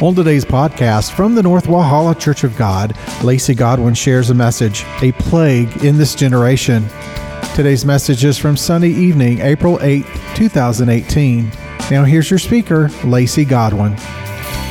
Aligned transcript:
On 0.00 0.14
today's 0.14 0.44
podcast 0.44 1.10
from 1.10 1.34
the 1.34 1.42
North 1.42 1.66
Walhalla 1.66 2.16
Church 2.20 2.44
of 2.44 2.56
God, 2.56 2.96
Lacey 3.24 3.52
Godwin 3.52 3.94
shares 3.94 4.30
a 4.30 4.34
message, 4.34 4.84
A 5.02 5.10
Plague 5.10 5.82
in 5.82 5.98
This 5.98 6.14
Generation. 6.14 6.84
Today's 7.56 7.84
message 7.84 8.24
is 8.24 8.38
from 8.38 8.56
Sunday 8.56 8.90
evening, 8.90 9.40
April 9.40 9.76
8, 9.82 10.06
2018. 10.36 11.50
Now 11.90 12.04
here's 12.04 12.30
your 12.30 12.38
speaker, 12.38 12.90
Lacey 13.04 13.44
Godwin. 13.44 13.96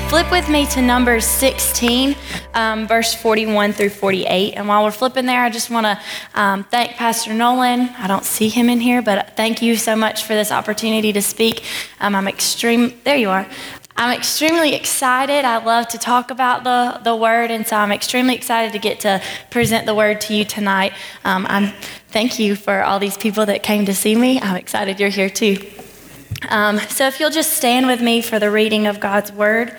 Flip 0.08 0.32
with 0.32 0.48
me 0.48 0.66
to 0.68 0.82
Numbers 0.82 1.26
16, 1.26 2.16
um, 2.54 2.88
verse 2.88 3.14
41 3.14 3.74
through 3.74 3.90
48. 3.90 4.54
And 4.54 4.66
while 4.66 4.86
we're 4.86 4.92
flipping 4.92 5.26
there, 5.26 5.44
I 5.44 5.50
just 5.50 5.70
want 5.70 5.86
to 5.86 6.00
um, 6.34 6.64
thank 6.64 6.92
Pastor 6.92 7.34
Nolan. 7.34 7.90
I 7.98 8.08
don't 8.08 8.24
see 8.24 8.48
him 8.48 8.70
in 8.70 8.80
here, 8.80 9.02
but 9.02 9.36
thank 9.36 9.62
you 9.62 9.76
so 9.76 9.98
much 9.98 10.24
for 10.24 10.34
this 10.34 10.50
opportunity 10.50 11.12
to 11.12 11.22
speak. 11.22 11.66
Um, 12.00 12.16
I'm 12.16 12.30
extreme. 12.30 12.98
There 13.04 13.18
you 13.18 13.30
are. 13.30 13.46
I'm 14.00 14.16
extremely 14.16 14.76
excited. 14.76 15.44
I 15.44 15.58
love 15.58 15.88
to 15.88 15.98
talk 15.98 16.30
about 16.30 16.64
the, 16.64 17.02
the 17.04 17.16
word, 17.16 17.50
and 17.50 17.66
so 17.66 17.76
I'm 17.78 17.92
extremely 17.92 18.36
excited 18.36 18.72
to 18.74 18.80
get 18.80 19.00
to 19.00 19.24
present 19.50 19.88
the 19.88 19.96
word 19.96 20.22
to 20.22 20.36
you 20.36 20.46
tonight. 20.46 20.94
Um, 21.26 21.48
I'm 21.50 21.74
thank 22.10 22.38
you 22.38 22.56
for 22.56 22.84
all 22.84 23.00
these 23.00 23.18
people 23.18 23.48
that 23.48 23.64
came 23.64 23.88
to 23.88 23.96
see 23.96 24.16
me. 24.16 24.40
I'm 24.40 24.56
excited 24.56 25.00
you're 25.00 25.10
here 25.10 25.32
too. 25.32 25.58
Um, 26.48 26.78
so 26.78 27.08
if 27.08 27.20
you'll 27.20 27.32
just 27.32 27.54
stand 27.54 27.88
with 27.88 28.00
me 28.00 28.22
for 28.22 28.38
the 28.38 28.52
reading 28.52 28.86
of 28.86 29.00
God's 29.00 29.32
word. 29.32 29.76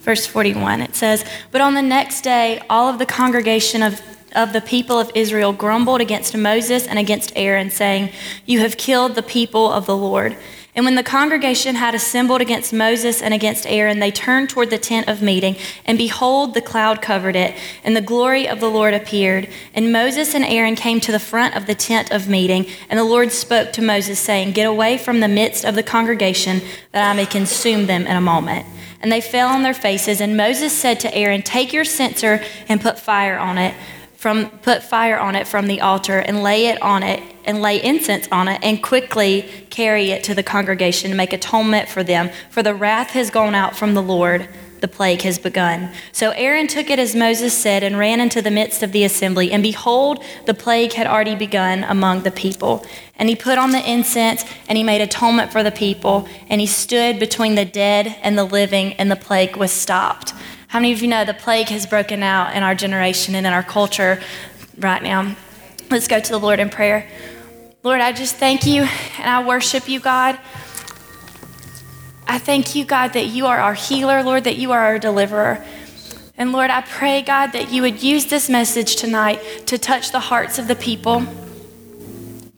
Verse 0.00 0.24
41, 0.24 0.80
it 0.80 0.94
says, 0.94 1.26
But 1.50 1.60
on 1.60 1.74
the 1.74 1.82
next 1.82 2.22
day, 2.22 2.62
all 2.70 2.88
of 2.88 2.98
the 2.98 3.06
congregation 3.06 3.82
of 3.82 4.00
of 4.36 4.52
the 4.52 4.60
people 4.60 5.00
of 5.00 5.10
Israel 5.14 5.52
grumbled 5.52 6.00
against 6.00 6.36
Moses 6.36 6.86
and 6.86 6.98
against 6.98 7.32
Aaron, 7.34 7.70
saying, 7.70 8.10
You 8.44 8.60
have 8.60 8.76
killed 8.76 9.14
the 9.14 9.22
people 9.22 9.72
of 9.72 9.86
the 9.86 9.96
Lord. 9.96 10.36
And 10.76 10.84
when 10.84 10.94
the 10.94 11.02
congregation 11.02 11.76
had 11.76 11.94
assembled 11.94 12.42
against 12.42 12.70
Moses 12.70 13.22
and 13.22 13.32
against 13.32 13.66
Aaron, 13.66 13.98
they 13.98 14.10
turned 14.10 14.50
toward 14.50 14.68
the 14.68 14.76
tent 14.76 15.08
of 15.08 15.22
meeting, 15.22 15.56
and 15.86 15.96
behold, 15.96 16.52
the 16.52 16.60
cloud 16.60 17.00
covered 17.00 17.34
it, 17.34 17.56
and 17.82 17.96
the 17.96 18.02
glory 18.02 18.46
of 18.46 18.60
the 18.60 18.70
Lord 18.70 18.92
appeared. 18.92 19.48
And 19.72 19.90
Moses 19.90 20.34
and 20.34 20.44
Aaron 20.44 20.76
came 20.76 21.00
to 21.00 21.12
the 21.12 21.18
front 21.18 21.56
of 21.56 21.64
the 21.64 21.74
tent 21.74 22.12
of 22.12 22.28
meeting, 22.28 22.66
and 22.90 22.98
the 22.98 23.04
Lord 23.04 23.32
spoke 23.32 23.72
to 23.72 23.82
Moses, 23.82 24.20
saying, 24.20 24.52
Get 24.52 24.66
away 24.66 24.98
from 24.98 25.20
the 25.20 25.28
midst 25.28 25.64
of 25.64 25.76
the 25.76 25.82
congregation, 25.82 26.60
that 26.92 27.10
I 27.10 27.16
may 27.16 27.24
consume 27.24 27.86
them 27.86 28.06
in 28.06 28.14
a 28.14 28.20
moment. 28.20 28.66
And 29.00 29.10
they 29.10 29.22
fell 29.22 29.48
on 29.48 29.62
their 29.62 29.72
faces, 29.72 30.20
and 30.20 30.36
Moses 30.36 30.74
said 30.74 31.00
to 31.00 31.14
Aaron, 31.14 31.40
Take 31.40 31.72
your 31.72 31.86
censer 31.86 32.44
and 32.68 32.82
put 32.82 32.98
fire 32.98 33.38
on 33.38 33.56
it 33.56 33.74
from 34.26 34.50
put 34.58 34.82
fire 34.82 35.20
on 35.20 35.36
it 35.36 35.46
from 35.46 35.68
the 35.68 35.80
altar 35.80 36.18
and 36.18 36.42
lay 36.42 36.66
it 36.66 36.82
on 36.82 37.04
it 37.04 37.22
and 37.44 37.62
lay 37.62 37.80
incense 37.80 38.26
on 38.32 38.48
it 38.48 38.58
and 38.60 38.82
quickly 38.82 39.42
carry 39.70 40.10
it 40.10 40.24
to 40.24 40.34
the 40.34 40.42
congregation 40.42 41.12
to 41.12 41.16
make 41.16 41.32
atonement 41.32 41.88
for 41.88 42.02
them. 42.02 42.28
For 42.50 42.60
the 42.60 42.74
wrath 42.74 43.10
has 43.10 43.30
gone 43.30 43.54
out 43.54 43.76
from 43.76 43.94
the 43.94 44.02
lord. 44.02 44.48
The 44.80 44.88
plague 44.88 45.22
has 45.22 45.38
begun. 45.38 45.92
So 46.10 46.30
aaron 46.32 46.66
took 46.66 46.90
it 46.90 46.98
as 46.98 47.14
moses 47.14 47.56
said 47.56 47.84
and 47.84 47.96
ran 47.96 48.20
into 48.20 48.42
the 48.42 48.50
midst 48.50 48.82
of 48.82 48.90
the 48.90 49.04
assembly. 49.04 49.52
And 49.52 49.62
behold 49.62 50.24
the 50.44 50.54
plague 50.54 50.94
had 50.94 51.06
already 51.06 51.36
begun 51.36 51.84
among 51.84 52.24
the 52.24 52.32
people. 52.32 52.84
And 53.14 53.28
he 53.28 53.36
put 53.36 53.58
on 53.58 53.70
the 53.70 53.88
incense 53.88 54.44
and 54.68 54.76
he 54.76 54.82
made 54.82 55.02
atonement 55.02 55.52
for 55.52 55.62
the 55.62 55.70
people. 55.70 56.28
And 56.48 56.60
he 56.60 56.66
stood 56.66 57.20
between 57.20 57.54
the 57.54 57.64
dead 57.64 58.16
and 58.22 58.36
the 58.36 58.42
living 58.42 58.94
and 58.94 59.08
the 59.08 59.14
plague 59.14 59.56
was 59.56 59.70
stopped 59.70 60.34
how 60.68 60.80
many 60.80 60.92
of 60.92 61.00
you 61.00 61.08
know 61.08 61.24
the 61.24 61.34
plague 61.34 61.68
has 61.68 61.86
broken 61.86 62.22
out 62.22 62.54
in 62.54 62.62
our 62.62 62.74
generation 62.74 63.34
and 63.34 63.46
in 63.46 63.52
our 63.52 63.62
culture 63.62 64.20
right 64.78 65.02
now? 65.02 65.36
Let's 65.90 66.08
go 66.08 66.18
to 66.18 66.30
the 66.30 66.38
Lord 66.38 66.58
in 66.58 66.70
prayer. 66.70 67.08
Lord, 67.82 68.00
I 68.00 68.12
just 68.12 68.36
thank 68.36 68.66
you 68.66 68.82
and 68.82 69.30
I 69.30 69.46
worship 69.46 69.88
you, 69.88 70.00
God. 70.00 70.38
I 72.26 72.38
thank 72.38 72.74
you, 72.74 72.84
God, 72.84 73.12
that 73.12 73.26
you 73.26 73.46
are 73.46 73.58
our 73.58 73.74
healer, 73.74 74.24
Lord, 74.24 74.44
that 74.44 74.56
you 74.56 74.72
are 74.72 74.80
our 74.80 74.98
deliverer. 74.98 75.64
And 76.36 76.50
Lord, 76.50 76.70
I 76.70 76.80
pray, 76.80 77.22
God, 77.22 77.52
that 77.52 77.70
you 77.70 77.82
would 77.82 78.02
use 78.02 78.26
this 78.26 78.50
message 78.50 78.96
tonight 78.96 79.40
to 79.66 79.78
touch 79.78 80.10
the 80.10 80.20
hearts 80.20 80.58
of 80.58 80.66
the 80.66 80.74
people. 80.74 81.24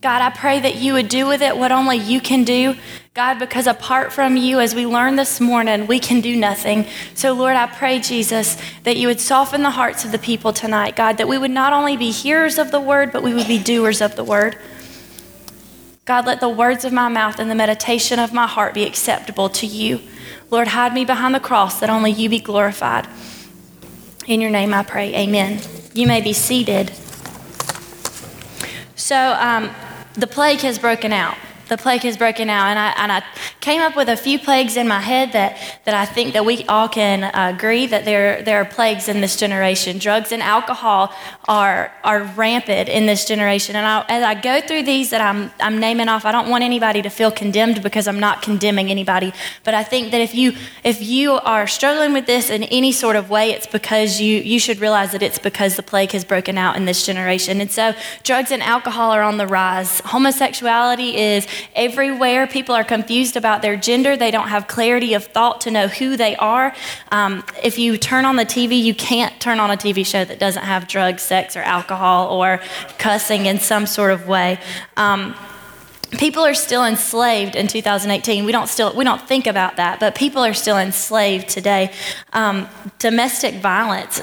God, 0.01 0.21
I 0.21 0.29
pray 0.29 0.61
that 0.61 0.75
you 0.75 0.93
would 0.93 1.09
do 1.09 1.27
with 1.27 1.41
it 1.41 1.57
what 1.57 1.73
only 1.73 1.97
you 1.97 2.21
can 2.21 2.45
do. 2.45 2.75
God, 3.13 3.37
because 3.37 3.67
apart 3.67 4.13
from 4.13 4.37
you, 4.37 4.61
as 4.61 4.73
we 4.73 4.85
learned 4.85 5.19
this 5.19 5.41
morning, 5.41 5.87
we 5.87 5.99
can 5.99 6.21
do 6.21 6.37
nothing. 6.37 6.85
So, 7.15 7.33
Lord, 7.33 7.57
I 7.57 7.67
pray, 7.67 7.99
Jesus, 7.99 8.57
that 8.83 8.95
you 8.95 9.07
would 9.07 9.19
soften 9.19 9.61
the 9.61 9.71
hearts 9.71 10.05
of 10.05 10.13
the 10.13 10.19
people 10.19 10.53
tonight, 10.53 10.95
God, 10.95 11.17
that 11.17 11.27
we 11.27 11.37
would 11.37 11.51
not 11.51 11.73
only 11.73 11.97
be 11.97 12.11
hearers 12.11 12.57
of 12.57 12.71
the 12.71 12.79
word, 12.79 13.11
but 13.11 13.23
we 13.23 13.33
would 13.33 13.47
be 13.47 13.61
doers 13.61 13.99
of 13.99 14.15
the 14.15 14.23
word. 14.23 14.57
God, 16.05 16.25
let 16.25 16.39
the 16.39 16.47
words 16.47 16.85
of 16.85 16.93
my 16.93 17.09
mouth 17.09 17.37
and 17.37 17.51
the 17.51 17.55
meditation 17.55 18.19
of 18.19 18.31
my 18.31 18.47
heart 18.47 18.73
be 18.73 18.85
acceptable 18.85 19.49
to 19.49 19.67
you. 19.67 19.99
Lord, 20.49 20.69
hide 20.69 20.93
me 20.93 21.03
behind 21.03 21.35
the 21.35 21.41
cross 21.41 21.81
that 21.81 21.89
only 21.89 22.11
you 22.11 22.29
be 22.29 22.39
glorified. 22.39 23.05
In 24.27 24.39
your 24.39 24.49
name 24.49 24.73
I 24.73 24.83
pray, 24.83 25.13
amen. 25.13 25.59
You 25.93 26.07
may 26.07 26.21
be 26.21 26.31
seated. 26.31 26.93
So, 28.95 29.15
um, 29.39 29.69
the 30.13 30.27
plague 30.27 30.59
has 30.61 30.79
broken 30.79 31.13
out 31.13 31.37
the 31.69 31.77
plague 31.77 32.01
has 32.01 32.17
broken 32.17 32.49
out. 32.49 32.67
And 32.67 32.79
I, 32.79 32.89
and 32.97 33.11
I 33.11 33.23
came 33.61 33.81
up 33.81 33.95
with 33.95 34.09
a 34.09 34.17
few 34.17 34.37
plagues 34.37 34.75
in 34.75 34.87
my 34.87 34.99
head 34.99 35.31
that, 35.33 35.57
that 35.85 35.93
I 35.93 36.05
think 36.05 36.33
that 36.33 36.45
we 36.45 36.65
all 36.65 36.89
can 36.89 37.23
uh, 37.23 37.53
agree 37.55 37.85
that 37.87 38.05
there, 38.05 38.41
there 38.43 38.59
are 38.61 38.65
plagues 38.65 39.07
in 39.07 39.21
this 39.21 39.35
generation. 39.35 39.99
Drugs 39.99 40.31
and 40.31 40.41
alcohol 40.41 41.13
are, 41.47 41.93
are 42.03 42.23
rampant 42.35 42.89
in 42.89 43.05
this 43.05 43.25
generation. 43.25 43.75
And 43.75 43.85
I, 43.85 44.05
as 44.09 44.23
I 44.23 44.39
go 44.39 44.59
through 44.61 44.83
these 44.83 45.11
that 45.11 45.21
I'm, 45.21 45.51
I'm 45.59 45.79
naming 45.79 46.09
off, 46.09 46.25
I 46.25 46.31
don't 46.31 46.49
want 46.49 46.63
anybody 46.63 47.01
to 47.03 47.09
feel 47.09 47.31
condemned 47.31 47.81
because 47.81 48.07
I'm 48.07 48.19
not 48.19 48.41
condemning 48.41 48.89
anybody. 48.89 49.31
But 49.63 49.73
I 49.75 49.83
think 49.83 50.11
that 50.11 50.21
if 50.21 50.33
you, 50.33 50.53
if 50.83 51.01
you 51.01 51.33
are 51.33 51.67
struggling 51.67 52.13
with 52.13 52.25
this 52.25 52.49
in 52.49 52.63
any 52.63 52.91
sort 52.91 53.15
of 53.15 53.29
way, 53.29 53.51
it's 53.51 53.67
because 53.67 54.19
you, 54.19 54.37
you 54.41 54.59
should 54.59 54.79
realize 54.79 55.11
that 55.11 55.21
it's 55.21 55.39
because 55.39 55.75
the 55.75 55.83
plague 55.83 56.11
has 56.11 56.25
broken 56.25 56.57
out 56.57 56.75
in 56.75 56.85
this 56.85 57.05
generation. 57.05 57.61
And 57.61 57.71
so 57.71 57.93
drugs 58.23 58.51
and 58.51 58.63
alcohol 58.63 59.11
are 59.11 59.21
on 59.21 59.37
the 59.37 59.47
rise. 59.47 59.99
Homosexuality 60.01 61.15
is 61.17 61.47
everywhere. 61.75 62.47
People 62.47 62.75
are 62.75 62.83
confused 62.83 63.35
about 63.35 63.61
their 63.61 63.75
gender, 63.75 64.15
they 64.17 64.31
don't 64.31 64.49
have 64.49 64.67
clarity 64.67 65.13
of 65.13 65.25
thought 65.25 65.61
to 65.61 65.71
know 65.71 65.87
who 65.87 66.17
they 66.17 66.35
are. 66.35 66.73
Um, 67.11 67.43
if 67.63 67.77
you 67.77 67.97
turn 67.97 68.25
on 68.25 68.35
the 68.35 68.45
TV, 68.45 68.81
you 68.81 68.93
can't 68.93 69.39
turn 69.39 69.59
on 69.59 69.71
a 69.71 69.77
TV 69.77 70.05
show 70.05 70.23
that 70.25 70.39
doesn't 70.39 70.63
have 70.63 70.87
drugs, 70.87 71.21
sex, 71.21 71.55
or 71.55 71.61
alcohol 71.61 72.29
or 72.29 72.61
cussing 72.97 73.45
in 73.45 73.59
some 73.59 73.85
sort 73.85 74.11
of 74.11 74.27
way. 74.27 74.59
Um, 74.97 75.35
people 76.17 76.43
are 76.43 76.55
still 76.55 76.85
enslaved 76.85 77.55
in 77.55 77.67
2018 77.67 78.43
we 78.43 78.51
don't 78.51 78.67
still 78.67 78.95
we 78.95 79.03
don't 79.03 79.21
think 79.27 79.45
about 79.45 79.75
that 79.75 79.99
but 79.99 80.15
people 80.15 80.43
are 80.43 80.55
still 80.55 80.77
enslaved 80.77 81.47
today 81.47 81.91
um, 82.33 82.67
domestic 82.97 83.53
violence 83.55 84.19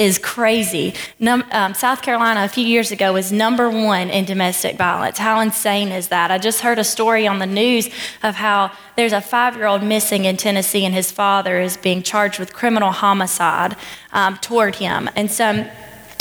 is 0.00 0.18
crazy. 0.18 0.94
Num- 1.18 1.44
um, 1.52 1.74
South 1.74 2.00
Carolina 2.00 2.42
a 2.42 2.48
few 2.48 2.64
years 2.64 2.90
ago 2.90 3.12
was 3.12 3.30
number 3.30 3.68
one 3.68 4.08
in 4.08 4.24
domestic 4.24 4.76
violence. 4.76 5.18
How 5.18 5.40
insane 5.40 5.92
is 5.92 6.08
that? 6.08 6.30
I 6.30 6.38
just 6.38 6.62
heard 6.62 6.78
a 6.78 6.84
story 6.84 7.26
on 7.26 7.38
the 7.38 7.46
news 7.46 7.90
of 8.22 8.34
how 8.34 8.72
there's 8.96 9.12
a 9.12 9.20
five 9.20 9.56
year 9.56 9.66
old 9.66 9.82
missing 9.82 10.24
in 10.24 10.38
Tennessee 10.38 10.86
and 10.86 10.94
his 10.94 11.12
father 11.12 11.60
is 11.60 11.76
being 11.76 12.02
charged 12.02 12.38
with 12.38 12.54
criminal 12.54 12.92
homicide 12.92 13.76
um, 14.14 14.38
toward 14.38 14.76
him. 14.76 15.10
And 15.16 15.30
so 15.30 15.70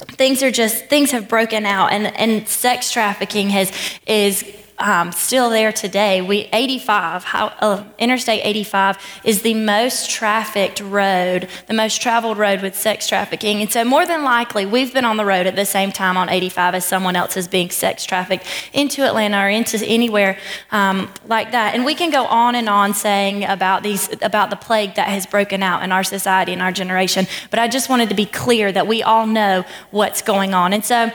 things 0.10 0.44
are 0.44 0.52
just, 0.52 0.88
things 0.88 1.12
have 1.12 1.30
broken 1.30 1.66
out 1.66 1.94
and, 1.94 2.08
and 2.18 2.50
sex 2.50 2.92
trafficking 2.92 3.50
has, 3.52 3.72
is 4.06 4.44
um, 4.80 5.12
still 5.12 5.50
there 5.50 5.72
today. 5.72 6.22
We 6.22 6.50
85, 6.54 7.24
how, 7.24 7.48
uh, 7.60 7.84
Interstate 7.98 8.42
85 8.44 8.98
is 9.24 9.42
the 9.42 9.54
most 9.54 10.10
trafficked 10.10 10.80
road, 10.82 11.48
the 11.68 11.74
most 11.74 12.02
traveled 12.02 12.38
road 12.38 12.62
with 12.62 12.76
sex 12.76 13.08
trafficking. 13.08 13.62
And 13.62 13.72
so, 13.72 13.84
more 13.84 14.06
than 14.06 14.24
likely, 14.24 14.66
we've 14.66 14.94
been 14.94 15.06
on 15.06 15.18
the 15.18 15.26
road 15.26 15.48
at 15.48 15.56
the 15.56 15.66
same 15.66 15.92
time 15.92 16.18
on 16.18 16.30
85 16.30 16.76
as 16.76 16.86
someone 16.86 17.16
else 17.16 17.38
is 17.38 17.48
being 17.48 17.70
sex 17.70 18.06
trafficked 18.06 18.46
into 18.74 19.04
Atlanta 19.04 19.38
or 19.38 19.50
into 19.50 19.78
anywhere 19.86 20.38
um, 20.72 21.12
like 21.28 21.52
that. 21.52 21.76
And 21.76 21.86
we 21.86 21.96
can 21.96 22.10
go 22.10 22.26
on 22.26 22.56
and 22.56 22.70
on 22.70 22.94
saying 22.94 23.44
about 23.44 23.84
these 23.84 24.10
about 24.22 24.50
the 24.50 24.56
plague 24.56 24.96
that 24.96 25.08
has 25.08 25.26
broken 25.26 25.64
out 25.64 25.84
in 25.84 25.92
our 25.92 26.04
society 26.04 26.54
in 26.54 26.62
our 26.62 26.72
generation. 26.72 27.28
But 27.50 27.60
I 27.60 27.68
just 27.68 27.90
wanted 27.90 28.10
to 28.10 28.16
be 28.16 28.26
clear 28.26 28.72
that 28.72 28.88
we 28.88 29.04
all 29.04 29.28
know 29.28 29.66
what's 29.92 30.22
going 30.22 30.54
on. 30.54 30.74
And 30.74 30.84
so 30.84 31.12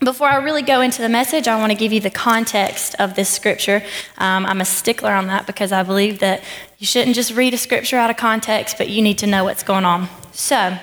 before 0.00 0.28
I 0.28 0.36
really 0.36 0.62
go 0.62 0.80
into 0.82 1.00
the 1.00 1.08
message, 1.08 1.48
I 1.48 1.58
want 1.58 1.72
to 1.72 1.78
give 1.78 1.92
you 1.92 2.00
the 2.00 2.10
context 2.10 2.94
of 2.98 3.14
this 3.14 3.28
scripture. 3.28 3.82
Um, 4.18 4.44
I'm 4.44 4.60
a 4.60 4.64
stickler 4.64 5.12
on 5.12 5.26
that 5.28 5.46
because 5.46 5.72
I 5.72 5.82
believe 5.82 6.18
that 6.18 6.42
you 6.78 6.86
shouldn't 6.86 7.16
just 7.16 7.32
read 7.34 7.54
a 7.54 7.58
scripture 7.58 7.96
out 7.96 8.10
of 8.10 8.16
context, 8.16 8.76
but 8.76 8.88
you 8.88 9.00
need 9.00 9.18
to 9.18 9.26
know 9.26 9.44
what's 9.44 9.62
going 9.62 9.84
on. 9.84 10.08
So, 10.32 10.78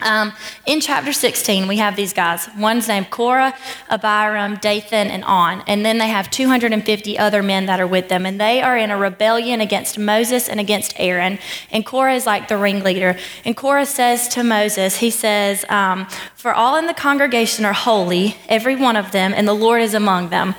um, 0.00 0.32
in 0.64 0.80
chapter 0.80 1.12
16, 1.12 1.66
we 1.66 1.78
have 1.78 1.96
these 1.96 2.12
guys. 2.12 2.48
One's 2.56 2.86
named 2.86 3.10
Korah, 3.10 3.54
Abiram, 3.90 4.56
Dathan, 4.56 5.08
and 5.08 5.24
On. 5.24 5.62
And 5.66 5.84
then 5.84 5.98
they 5.98 6.08
have 6.08 6.30
250 6.30 7.18
other 7.18 7.42
men 7.42 7.66
that 7.66 7.80
are 7.80 7.86
with 7.86 8.08
them. 8.08 8.24
And 8.24 8.40
they 8.40 8.62
are 8.62 8.76
in 8.76 8.90
a 8.92 8.96
rebellion 8.96 9.60
against 9.60 9.98
Moses 9.98 10.48
and 10.48 10.60
against 10.60 10.94
Aaron. 11.00 11.38
And 11.72 11.84
Korah 11.84 12.14
is 12.14 12.26
like 12.26 12.46
the 12.46 12.56
ringleader. 12.56 13.18
And 13.44 13.56
Korah 13.56 13.86
says 13.86 14.28
to 14.28 14.44
Moses, 14.44 14.98
he 14.98 15.10
says, 15.10 15.64
um, 15.68 16.06
For 16.36 16.54
all 16.54 16.76
in 16.76 16.86
the 16.86 16.94
congregation 16.94 17.64
are 17.64 17.72
holy, 17.72 18.36
every 18.48 18.76
one 18.76 18.96
of 18.96 19.10
them, 19.10 19.32
and 19.34 19.48
the 19.48 19.54
Lord 19.54 19.82
is 19.82 19.94
among 19.94 20.28
them. 20.28 20.54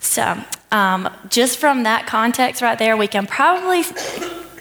So 0.00 0.42
um, 0.72 1.08
just 1.28 1.58
from 1.58 1.82
that 1.82 2.06
context 2.06 2.62
right 2.62 2.78
there, 2.78 2.96
we 2.96 3.08
can 3.08 3.26
probably 3.26 3.82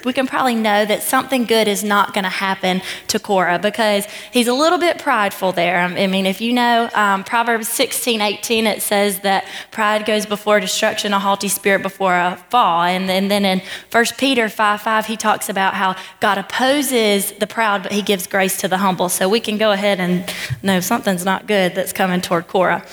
we 0.07 0.13
can 0.13 0.25
probably 0.25 0.56
know 0.56 0.86
that 0.86 1.04
something 1.04 1.44
good 1.44 1.68
is 1.68 1.83
not 1.83 2.13
going 2.13 2.24
to 2.24 2.30
happen 2.30 2.81
to 3.09 3.19
Korah 3.19 3.59
because 3.59 4.07
he's 4.31 4.48
a 4.48 4.54
little 4.54 4.80
bit 4.80 5.00
prideful 5.00 5.51
there. 5.51 5.81
I 5.81 6.07
mean, 6.07 6.25
if 6.25 6.39
you 6.39 6.54
know 6.54 6.89
um, 6.94 7.25
Proverbs 7.25 7.68
16, 7.68 8.21
18, 8.21 8.68
it 8.68 8.81
says 8.81 9.19
that 9.19 9.45
pride 9.69 10.06
goes 10.06 10.25
before 10.25 10.62
destruction, 10.62 11.12
a 11.12 11.19
haughty 11.19 11.50
spirit 11.50 11.81
before 11.81 12.15
a 12.15 12.38
fall. 12.50 12.83
And 12.83 13.09
then, 13.09 13.27
then 13.27 13.44
in 13.44 13.62
1 13.92 14.06
Peter 14.18 14.48
5, 14.48 14.81
5, 14.81 15.06
he 15.07 15.18
talks 15.18 15.50
about 15.50 15.74
how 15.74 15.98
God 16.21 16.38
opposes 16.38 17.33
the 17.33 17.45
proud, 17.45 17.83
but 17.83 17.92
he 17.92 18.01
gives 18.01 18.27
grace 18.27 18.62
to 18.62 18.69
the 18.69 18.77
humble. 18.77 19.09
So 19.09 19.27
we 19.27 19.42
can 19.42 19.57
go 19.57 19.74
ahead 19.74 20.00
and 20.00 20.33
know 20.63 20.80
something's 20.80 21.25
not 21.25 21.48
good 21.48 21.75
that's 21.75 21.92
coming 21.92 22.21
toward 22.21 22.48
Korah. 22.48 22.86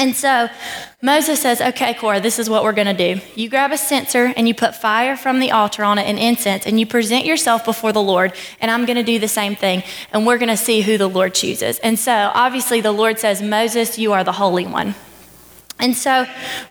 And 0.00 0.16
so 0.16 0.48
Moses 1.02 1.40
says, 1.40 1.60
Okay, 1.60 1.92
Korah, 1.92 2.20
this 2.20 2.38
is 2.38 2.48
what 2.48 2.64
we're 2.64 2.72
going 2.72 2.96
to 2.96 3.14
do. 3.14 3.20
You 3.34 3.50
grab 3.50 3.70
a 3.70 3.76
censer 3.76 4.32
and 4.34 4.48
you 4.48 4.54
put 4.54 4.74
fire 4.74 5.14
from 5.14 5.40
the 5.40 5.50
altar 5.50 5.84
on 5.84 5.98
it 5.98 6.04
and 6.04 6.18
incense, 6.18 6.64
and 6.66 6.80
you 6.80 6.86
present 6.86 7.26
yourself 7.26 7.66
before 7.66 7.92
the 7.92 8.02
Lord, 8.02 8.32
and 8.62 8.70
I'm 8.70 8.86
going 8.86 8.96
to 8.96 9.02
do 9.02 9.18
the 9.18 9.28
same 9.28 9.54
thing, 9.54 9.82
and 10.10 10.26
we're 10.26 10.38
going 10.38 10.48
to 10.48 10.56
see 10.56 10.80
who 10.80 10.96
the 10.96 11.06
Lord 11.06 11.34
chooses. 11.34 11.78
And 11.80 11.98
so 11.98 12.32
obviously 12.34 12.80
the 12.80 12.92
Lord 12.92 13.18
says, 13.18 13.42
Moses, 13.42 13.98
you 13.98 14.14
are 14.14 14.24
the 14.24 14.32
Holy 14.32 14.66
One. 14.66 14.94
And 15.80 15.96
so 15.96 16.26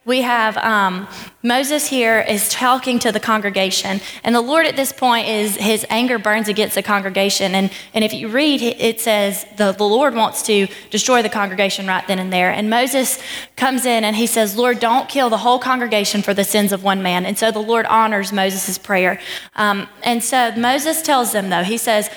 we 0.05 0.21
have 0.21 0.57
um, 0.57 1.07
Moses 1.43 1.87
here 1.87 2.19
is 2.19 2.49
talking 2.49 2.99
to 2.99 3.11
the 3.11 3.19
congregation, 3.19 4.01
and 4.23 4.35
the 4.35 4.41
Lord 4.41 4.65
at 4.65 4.75
this 4.75 4.91
point 4.91 5.27
is 5.27 5.55
his 5.55 5.85
anger 5.89 6.19
burns 6.19 6.47
against 6.47 6.75
the 6.75 6.83
congregation. 6.83 7.55
And, 7.55 7.71
and 7.93 8.03
if 8.03 8.13
you 8.13 8.27
read, 8.27 8.61
it 8.61 8.99
says 8.99 9.45
the, 9.57 9.71
the 9.71 9.83
Lord 9.85 10.15
wants 10.15 10.41
to 10.43 10.67
destroy 10.89 11.21
the 11.21 11.29
congregation 11.29 11.87
right 11.87 12.05
then 12.07 12.19
and 12.19 12.31
there. 12.31 12.51
And 12.51 12.69
Moses 12.69 13.21
comes 13.55 13.85
in 13.85 14.03
and 14.03 14.15
he 14.15 14.27
says, 14.27 14.55
Lord, 14.55 14.79
don't 14.79 15.07
kill 15.07 15.29
the 15.29 15.37
whole 15.37 15.59
congregation 15.59 16.21
for 16.21 16.33
the 16.33 16.43
sins 16.43 16.71
of 16.71 16.83
one 16.83 17.01
man. 17.01 17.25
And 17.25 17.37
so 17.37 17.51
the 17.51 17.59
Lord 17.59 17.85
honors 17.85 18.33
Moses' 18.33 18.77
prayer. 18.77 19.19
Um, 19.55 19.87
and 20.03 20.23
so 20.23 20.51
Moses 20.55 21.01
tells 21.01 21.31
them, 21.31 21.49
though, 21.49 21.63
he 21.63 21.77
says, 21.77 22.09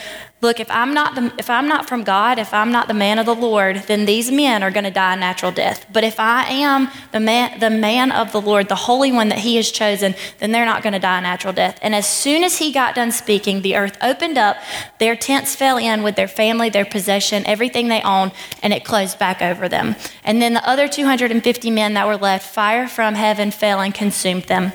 Look, 0.43 0.59
if 0.59 0.69
I'm 0.73 0.93
not 0.93 1.15
the, 1.15 1.33
if 1.39 1.49
I'm 1.49 1.69
not 1.69 1.89
from 1.89 2.03
God, 2.03 2.41
if 2.41 2.53
I'm 2.53 2.73
not 2.73 2.89
the 2.89 2.95
man 2.95 3.21
of 3.21 3.27
the 3.27 3.35
Lord, 3.35 3.77
then 3.87 4.07
these 4.07 4.33
men 4.33 4.65
are 4.65 4.73
going 4.73 4.83
to 4.83 4.91
die 4.91 5.15
a 5.15 5.17
natural 5.17 5.53
death. 5.53 5.87
But 5.93 6.03
if 6.03 6.19
I 6.19 6.43
am 6.47 6.91
the 7.13 7.21
man, 7.21 7.61
the 7.61 7.71
man 7.71 8.11
of 8.11 8.33
the 8.33 8.41
Lord, 8.41 8.69
the 8.69 8.75
holy 8.75 9.13
one 9.13 9.29
that 9.29 9.39
He 9.39 9.55
has 9.55 9.71
chosen, 9.71 10.17
then 10.41 10.51
they're 10.51 10.67
not 10.67 10.83
going 10.83 10.95
to 10.95 10.99
die 10.99 11.19
a 11.19 11.21
natural 11.21 11.53
death. 11.53 11.79
And 11.81 11.95
as 11.95 12.09
soon 12.09 12.43
as 12.43 12.59
he 12.59 12.73
got 12.73 12.97
done 12.97 13.13
speaking, 13.13 13.63
the 13.63 13.77
earth 13.77 13.97
opened 14.03 14.37
up, 14.37 14.57
their 14.99 15.15
tents 15.15 15.55
fell 15.55 15.77
in 15.77 16.03
with 16.03 16.17
their 16.17 16.27
family, 16.27 16.71
their 16.71 16.85
possession, 16.85 17.47
everything 17.47 17.87
they 17.87 18.03
owned, 18.03 18.33
and 18.65 18.73
it 18.73 18.85
closed 18.85 19.21
back 19.21 19.43
over 19.43 19.69
them. 19.69 19.95
And 20.25 20.43
then 20.43 20.55
the 20.55 20.69
other 20.69 20.89
250 20.89 21.71
men 21.71 21.95
that 21.95 22.09
were 22.09 22.17
left, 22.17 22.53
fire 22.53 22.89
from 22.89 23.15
heaven 23.15 23.53
fell 23.53 23.81
and 23.81 23.95
consumed 23.95 24.45
them. 24.45 24.73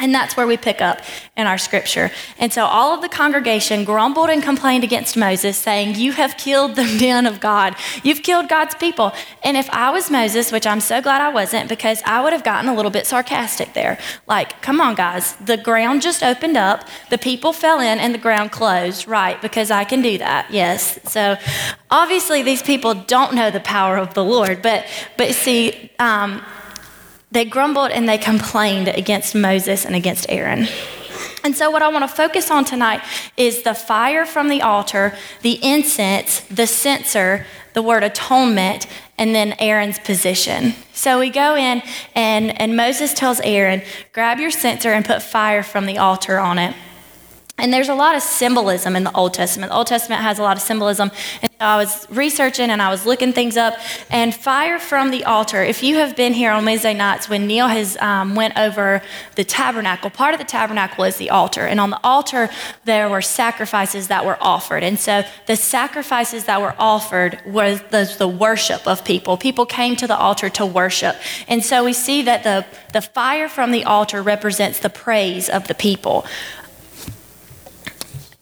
And 0.00 0.14
that's 0.14 0.36
where 0.36 0.46
we 0.46 0.56
pick 0.56 0.80
up 0.80 1.00
in 1.36 1.46
our 1.46 1.58
scripture. 1.58 2.10
And 2.38 2.52
so 2.52 2.64
all 2.64 2.94
of 2.94 3.02
the 3.02 3.08
congregation 3.08 3.84
grumbled 3.84 4.30
and 4.30 4.42
complained 4.42 4.82
against 4.82 5.16
Moses, 5.16 5.58
saying, 5.58 5.96
You 5.96 6.12
have 6.12 6.36
killed 6.38 6.74
the 6.74 6.84
men 7.00 7.26
of 7.26 7.38
God. 7.38 7.76
You've 8.02 8.22
killed 8.22 8.48
God's 8.48 8.74
people. 8.74 9.12
And 9.44 9.56
if 9.56 9.68
I 9.70 9.90
was 9.90 10.10
Moses, 10.10 10.50
which 10.50 10.66
I'm 10.66 10.80
so 10.80 11.02
glad 11.02 11.20
I 11.20 11.28
wasn't, 11.28 11.68
because 11.68 12.02
I 12.06 12.22
would 12.22 12.32
have 12.32 12.42
gotten 12.42 12.70
a 12.70 12.74
little 12.74 12.90
bit 12.90 13.06
sarcastic 13.06 13.74
there. 13.74 13.98
Like, 14.26 14.62
come 14.62 14.80
on, 14.80 14.94
guys, 14.94 15.34
the 15.36 15.58
ground 15.58 16.00
just 16.00 16.22
opened 16.22 16.56
up, 16.56 16.88
the 17.10 17.18
people 17.18 17.52
fell 17.52 17.78
in, 17.80 17.98
and 17.98 18.14
the 18.14 18.18
ground 18.18 18.52
closed. 18.52 19.06
Right, 19.06 19.40
because 19.42 19.70
I 19.70 19.84
can 19.84 20.00
do 20.00 20.16
that. 20.18 20.50
Yes. 20.50 20.98
So 21.04 21.36
obviously, 21.90 22.42
these 22.42 22.62
people 22.62 22.94
don't 22.94 23.34
know 23.34 23.50
the 23.50 23.60
power 23.60 23.98
of 23.98 24.14
the 24.14 24.24
Lord. 24.24 24.62
But, 24.62 24.86
but 25.18 25.34
see, 25.34 25.90
um, 25.98 26.42
they 27.30 27.44
grumbled 27.44 27.90
and 27.90 28.08
they 28.08 28.18
complained 28.18 28.88
against 28.88 29.34
Moses 29.34 29.84
and 29.84 29.94
against 29.94 30.26
Aaron. 30.28 30.66
And 31.42 31.56
so, 31.56 31.70
what 31.70 31.82
I 31.82 31.88
want 31.88 32.08
to 32.08 32.14
focus 32.14 32.50
on 32.50 32.64
tonight 32.64 33.00
is 33.36 33.62
the 33.62 33.74
fire 33.74 34.26
from 34.26 34.48
the 34.48 34.60
altar, 34.62 35.16
the 35.42 35.58
incense, 35.62 36.40
the 36.40 36.66
censer, 36.66 37.46
the 37.72 37.82
word 37.82 38.04
atonement, 38.04 38.86
and 39.16 39.34
then 39.34 39.54
Aaron's 39.58 39.98
position. 39.98 40.74
So 40.92 41.18
we 41.20 41.30
go 41.30 41.56
in, 41.56 41.82
and, 42.14 42.58
and 42.60 42.76
Moses 42.76 43.14
tells 43.14 43.40
Aaron, 43.40 43.82
grab 44.12 44.38
your 44.38 44.50
censer 44.50 44.92
and 44.92 45.04
put 45.04 45.22
fire 45.22 45.62
from 45.62 45.86
the 45.86 45.98
altar 45.98 46.38
on 46.38 46.58
it. 46.58 46.74
And 47.60 47.72
there's 47.72 47.88
a 47.88 47.94
lot 47.94 48.16
of 48.16 48.22
symbolism 48.22 48.96
in 48.96 49.04
the 49.04 49.14
Old 49.14 49.34
Testament. 49.34 49.70
The 49.70 49.76
Old 49.76 49.86
Testament 49.86 50.22
has 50.22 50.38
a 50.38 50.42
lot 50.42 50.56
of 50.56 50.62
symbolism. 50.62 51.10
And 51.42 51.50
so 51.50 51.66
I 51.66 51.76
was 51.76 52.10
researching 52.10 52.70
and 52.70 52.80
I 52.80 52.90
was 52.90 53.06
looking 53.06 53.32
things 53.32 53.56
up. 53.56 53.74
And 54.10 54.34
fire 54.34 54.78
from 54.78 55.10
the 55.10 55.24
altar. 55.24 55.62
If 55.62 55.82
you 55.82 55.96
have 55.96 56.16
been 56.16 56.32
here 56.32 56.50
on 56.50 56.64
Wednesday 56.64 56.94
nights 56.94 57.28
when 57.28 57.46
Neil 57.46 57.68
has 57.68 57.96
um, 57.98 58.34
went 58.34 58.58
over 58.58 59.02
the 59.34 59.44
tabernacle, 59.44 60.10
part 60.10 60.34
of 60.34 60.40
the 60.40 60.46
tabernacle 60.46 61.04
is 61.04 61.16
the 61.16 61.30
altar. 61.30 61.66
And 61.66 61.78
on 61.78 61.90
the 61.90 62.00
altar, 62.02 62.48
there 62.84 63.08
were 63.08 63.22
sacrifices 63.22 64.08
that 64.08 64.24
were 64.24 64.38
offered. 64.40 64.82
And 64.82 64.98
so 64.98 65.22
the 65.46 65.56
sacrifices 65.56 66.44
that 66.44 66.60
were 66.60 66.74
offered 66.78 67.40
was 67.46 67.82
the, 67.90 68.12
the 68.18 68.28
worship 68.28 68.86
of 68.86 69.04
people. 69.04 69.36
People 69.36 69.66
came 69.66 69.96
to 69.96 70.06
the 70.06 70.16
altar 70.16 70.48
to 70.50 70.66
worship. 70.66 71.16
And 71.48 71.64
so 71.64 71.84
we 71.84 71.92
see 71.92 72.22
that 72.22 72.42
the, 72.42 72.64
the 72.92 73.02
fire 73.02 73.48
from 73.48 73.70
the 73.70 73.84
altar 73.84 74.22
represents 74.22 74.80
the 74.80 74.90
praise 74.90 75.48
of 75.48 75.68
the 75.68 75.74
people 75.74 76.24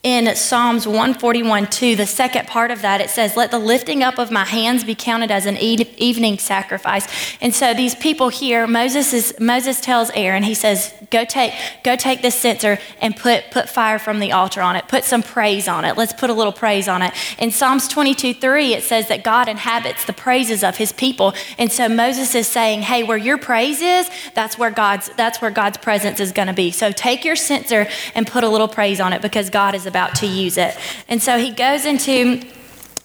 in 0.09 0.35
Psalms 0.37 0.87
141 0.87 1.67
2, 1.67 1.95
the 1.95 2.07
second 2.07 2.47
part 2.47 2.71
of 2.71 2.81
that, 2.81 3.03
it 3.03 3.11
says, 3.11 3.37
Let 3.37 3.51
the 3.51 3.59
lifting 3.59 4.03
up 4.03 4.19
of 4.19 4.31
my 4.31 4.45
hands 4.45 4.83
be 4.83 4.95
counted 4.95 5.31
as 5.31 5.45
an 5.45 5.59
evening 5.59 6.39
sacrifice. 6.39 7.07
And 7.43 7.55
so 7.55 7.75
these 7.75 7.95
people 7.95 8.31
here, 8.31 8.67
Moses, 8.67 9.13
is, 9.13 9.35
Moses 9.39 9.81
tells 9.81 10.11
Aaron, 10.11 10.43
he 10.43 10.55
says, 10.55 10.95
Go 11.11 11.25
take, 11.25 11.53
go 11.85 11.95
take 11.95 12.23
this 12.23 12.35
censer 12.35 12.79
and 13.01 13.17
put, 13.17 13.51
put 13.51 13.69
fire 13.69 13.99
from 13.99 14.19
the 14.19 14.33
altar 14.33 14.63
on 14.63 14.77
it. 14.77 14.89
Put 14.89 15.05
some 15.05 15.23
praise 15.23 15.69
on 15.69 15.85
it. 15.85 15.97
Let's 15.97 16.13
put 16.13 16.31
a 16.31 16.35
little 16.35 16.53
praise 16.53 16.89
on 16.89 17.03
it. 17.03 17.13
In 17.39 17.51
Psalms 17.51 17.87
22 17.89 18.35
3, 18.35 18.75
it 18.75 18.85
says 18.85 19.09
that 19.09 19.23
God 19.23 19.49
inhabits 19.49 20.05
the 20.07 20.13
praises 20.15 20.65
of 20.65 20.77
his 20.79 20.93
people. 20.93 21.35
And 21.59 21.71
so 21.71 21.89
Moses 21.89 22.35
is 22.35 22.47
saying, 22.47 22.83
Hey, 22.83 23.03
where 23.03 23.19
your 23.19 23.37
praise 23.37 23.83
is, 23.83 24.11
that's 24.35 24.59
where 24.59 24.71
God's, 24.71 25.11
that's 25.17 25.43
where 25.43 25.51
God's 25.51 25.77
presence 25.77 26.19
is 26.19 26.33
going 26.33 26.49
to 26.49 26.55
be. 26.55 26.71
So 26.71 26.93
take 26.93 27.25
your 27.25 27.37
censer 27.37 27.87
and 28.15 28.27
put 28.27 28.45
a 28.45 28.49
little 28.49 28.69
praise 28.69 29.01
on 29.01 29.13
it 29.13 29.21
because 29.21 29.51
God 29.51 29.75
is 29.75 29.85
about 29.85 29.98
to 30.07 30.27
use 30.27 30.57
it. 30.57 30.77
And 31.09 31.23
so 31.23 31.39
he 31.39 31.51
goes 31.51 31.85
into 31.85 32.43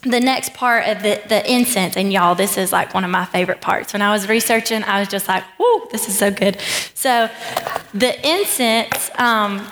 the 0.01 0.19
next 0.19 0.53
part 0.53 0.87
of 0.87 1.01
the, 1.01 1.21
the 1.27 1.49
incense, 1.49 1.95
and 1.95 2.11
y'all, 2.11 2.35
this 2.35 2.57
is 2.57 2.71
like 2.73 2.93
one 2.93 3.05
of 3.05 3.09
my 3.09 3.25
favorite 3.25 3.61
parts. 3.61 3.93
When 3.93 4.01
I 4.01 4.11
was 4.11 4.27
researching, 4.27 4.83
I 4.83 4.99
was 4.99 5.07
just 5.07 5.27
like, 5.27 5.43
whoo, 5.57 5.87
this 5.91 6.09
is 6.09 6.17
so 6.17 6.29
good. 6.29 6.59
So 6.93 7.29
the 7.93 8.13
incense, 8.27 9.09
um, 9.17 9.65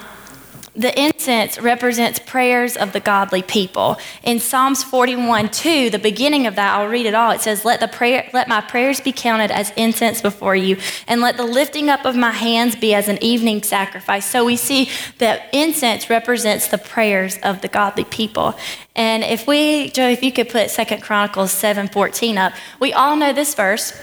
the 0.74 0.98
incense 0.98 1.60
represents 1.60 2.18
prayers 2.20 2.78
of 2.78 2.94
the 2.94 3.02
godly 3.02 3.42
people. 3.42 3.98
In 4.24 4.40
Psalms 4.40 4.84
41 4.84 5.50
2, 5.50 5.90
the 5.90 6.00
beginning 6.00 6.48
of 6.48 6.56
that, 6.56 6.76
I'll 6.78 6.88
read 6.88 7.06
it 7.06 7.14
all. 7.14 7.32
It 7.32 7.42
says, 7.42 7.66
Let, 7.66 7.82
the 7.82 7.90
prayer, 7.90 8.30
let 8.34 8.48
my 8.48 8.62
prayers 8.62 9.02
be 9.02 9.12
counted 9.12 9.52
as 9.52 9.72
incense 9.72 10.22
before 10.22 10.56
you, 10.56 10.78
and 11.08 11.20
let 11.20 11.36
the 11.36 11.44
lifting 11.44 11.90
up 11.90 12.06
of 12.06 12.16
my 12.16 12.32
hands 12.32 12.76
be 12.78 12.94
as 12.94 13.10
an 13.10 13.22
evening 13.22 13.64
sacrifice. 13.64 14.26
So 14.26 14.46
we 14.46 14.56
see 14.56 14.90
that 15.18 15.54
incense 15.54 16.10
represents 16.10 16.68
the 16.70 16.78
prayers 16.78 17.38
of 17.44 17.62
the 17.62 17.68
godly 17.68 18.06
people. 18.06 18.56
And 18.96 19.24
if 19.24 19.48
we, 19.48 19.90
Joe, 19.90 20.10
if 20.10 20.24
you 20.24 20.32
could 20.32 20.50
put 20.50 20.70
Second 20.70 21.02
Chronicles 21.02 21.52
7 21.52 21.90
14 21.90 22.38
up, 22.38 22.54
we 22.80 22.94
all 22.94 23.18
know 23.18 23.34
this 23.34 23.54
verse. 23.56 23.94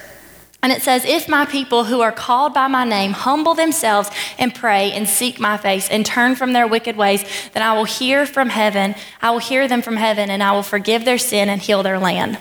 And 0.62 0.72
it 0.72 0.82
says, 0.82 1.04
If 1.04 1.28
my 1.28 1.44
people 1.44 1.84
who 1.84 2.00
are 2.00 2.12
called 2.12 2.52
by 2.52 2.66
my 2.66 2.84
name 2.84 3.12
humble 3.12 3.54
themselves 3.54 4.10
and 4.38 4.54
pray 4.54 4.92
and 4.92 5.08
seek 5.08 5.38
my 5.38 5.56
face 5.56 5.88
and 5.88 6.04
turn 6.04 6.34
from 6.34 6.52
their 6.52 6.66
wicked 6.66 6.96
ways, 6.96 7.24
then 7.54 7.62
I 7.62 7.74
will 7.74 7.84
hear 7.84 8.26
from 8.26 8.48
heaven. 8.48 8.94
I 9.22 9.30
will 9.30 9.38
hear 9.38 9.68
them 9.68 9.82
from 9.82 9.96
heaven 9.96 10.30
and 10.30 10.42
I 10.42 10.52
will 10.52 10.64
forgive 10.64 11.04
their 11.04 11.18
sin 11.18 11.48
and 11.48 11.60
heal 11.60 11.82
their 11.82 11.98
land. 11.98 12.38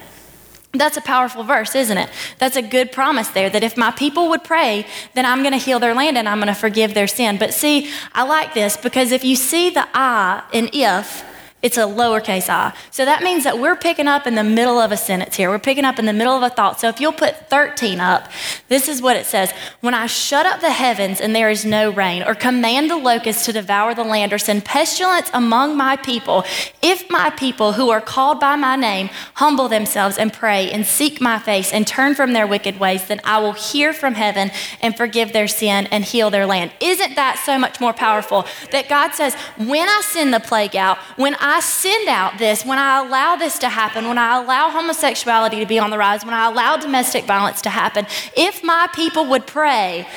That's 0.74 0.98
a 0.98 1.02
powerful 1.02 1.44
verse, 1.44 1.76
isn't 1.76 1.98
it? 1.98 2.10
That's 2.40 2.56
a 2.56 2.62
good 2.62 2.92
promise 2.92 3.30
there 3.30 3.50
that 3.50 3.64
if 3.64 3.78
my 3.78 3.92
people 3.92 4.30
would 4.30 4.44
pray, 4.44 4.86
then 5.14 5.26
I'm 5.26 5.40
going 5.40 5.54
to 5.54 5.58
heal 5.58 5.80
their 5.80 5.94
land 5.94 6.18
and 6.18 6.28
I'm 6.28 6.40
going 6.40 6.48
to 6.48 6.54
forgive 6.54 6.94
their 6.94 7.08
sin. 7.08 7.38
But 7.38 7.54
see, 7.54 7.90
I 8.14 8.24
like 8.24 8.54
this 8.54 8.78
because 8.78 9.12
if 9.12 9.24
you 9.24 9.36
see 9.36 9.70
the 9.70 9.88
I 9.94 10.44
in 10.52 10.70
if, 10.74 11.24
it's 11.64 11.78
a 11.78 11.82
lowercase 11.82 12.50
i. 12.50 12.72
So 12.92 13.04
that 13.04 13.24
means 13.24 13.44
that 13.44 13.58
we're 13.58 13.76
picking 13.76 14.08
up 14.08 14.28
in 14.28 14.36
the 14.36 14.44
middle 14.44 14.80
of 14.80 14.92
a 14.92 14.98
sentence 14.98 15.36
here. 15.36 15.50
We're 15.50 15.58
picking 15.58 15.86
up 15.86 15.98
in 15.98 16.06
the 16.06 16.14
middle 16.14 16.36
of 16.36 16.44
a 16.44 16.50
thought. 16.50 16.80
So 16.80 16.88
if 16.88 17.02
you'll 17.02 17.12
put 17.12 17.50
13 17.50 18.00
up, 18.00 18.30
this 18.68 18.88
is 18.88 19.02
what 19.02 19.16
it 19.16 19.26
says 19.26 19.52
When 19.82 19.96
I 19.96 20.06
shut 20.06 20.46
up 20.46 20.62
the 20.62 20.70
heavens 20.70 21.20
and 21.20 21.36
there 21.36 21.50
is 21.50 21.66
no 21.66 21.90
rain, 21.90 22.22
or 22.22 22.36
command 22.36 22.92
the 22.92 22.98
locusts 22.98 23.46
to 23.48 23.54
devour 23.54 23.96
the 23.96 24.04
land, 24.04 24.34
or 24.34 24.38
send 24.38 24.66
pestilence 24.66 25.32
among 25.34 25.76
my 25.76 25.96
people, 25.96 26.44
if 26.84 27.10
my 27.10 27.32
people 27.32 27.74
who 27.74 27.90
are 27.90 28.02
called 28.02 28.40
by 28.40 28.56
my 28.56 28.76
name 28.76 29.10
humble 29.34 29.68
themselves 29.68 30.20
and 30.20 30.32
pray 30.32 30.72
and 30.72 30.86
seek 30.86 31.20
my 31.20 31.40
face 31.40 31.74
and 31.74 31.88
turn 31.88 32.14
from 32.14 32.34
their 32.34 32.46
wicked 32.46 32.80
ways, 32.80 33.08
then 33.08 33.20
I 33.24 33.40
will 33.40 33.54
hear 33.54 33.94
from 33.94 34.14
heaven 34.14 34.52
and 34.80 34.96
forgive 34.96 35.34
their 35.34 35.48
sin 35.48 35.88
and 35.88 36.06
heal 36.06 36.30
their 36.30 36.46
land. 36.46 36.72
Isn't 36.80 37.16
that 37.16 37.42
so 37.44 37.58
much 37.58 37.82
more 37.82 37.94
powerful? 37.94 38.46
That 38.72 38.90
God 38.90 39.16
says, 39.16 39.34
when 39.58 39.90
I 39.90 40.02
send 40.04 40.32
the 40.36 40.40
plague 40.40 40.76
out, 40.76 41.00
when 41.16 41.36
I 41.40 41.47
I 41.48 41.60
send 41.62 42.08
out 42.08 42.38
this, 42.38 42.66
when 42.66 42.78
I 42.80 43.06
allow 43.06 43.36
this 43.36 43.58
to 43.60 43.70
happen, 43.70 44.08
when 44.08 44.18
I 44.18 44.42
allow 44.42 44.70
homosexuality 44.70 45.60
to 45.60 45.66
be 45.66 45.80
on 45.80 45.90
the 45.90 45.98
rise, 45.98 46.24
when 46.26 46.34
I 46.34 46.46
allow 46.46 46.78
domestic 46.78 47.26
violence 47.26 47.62
to 47.62 47.70
happen, 47.70 48.06
if 48.36 48.64
my 48.64 48.88
people 48.94 49.26
would 49.28 49.48
pray, 49.48 50.08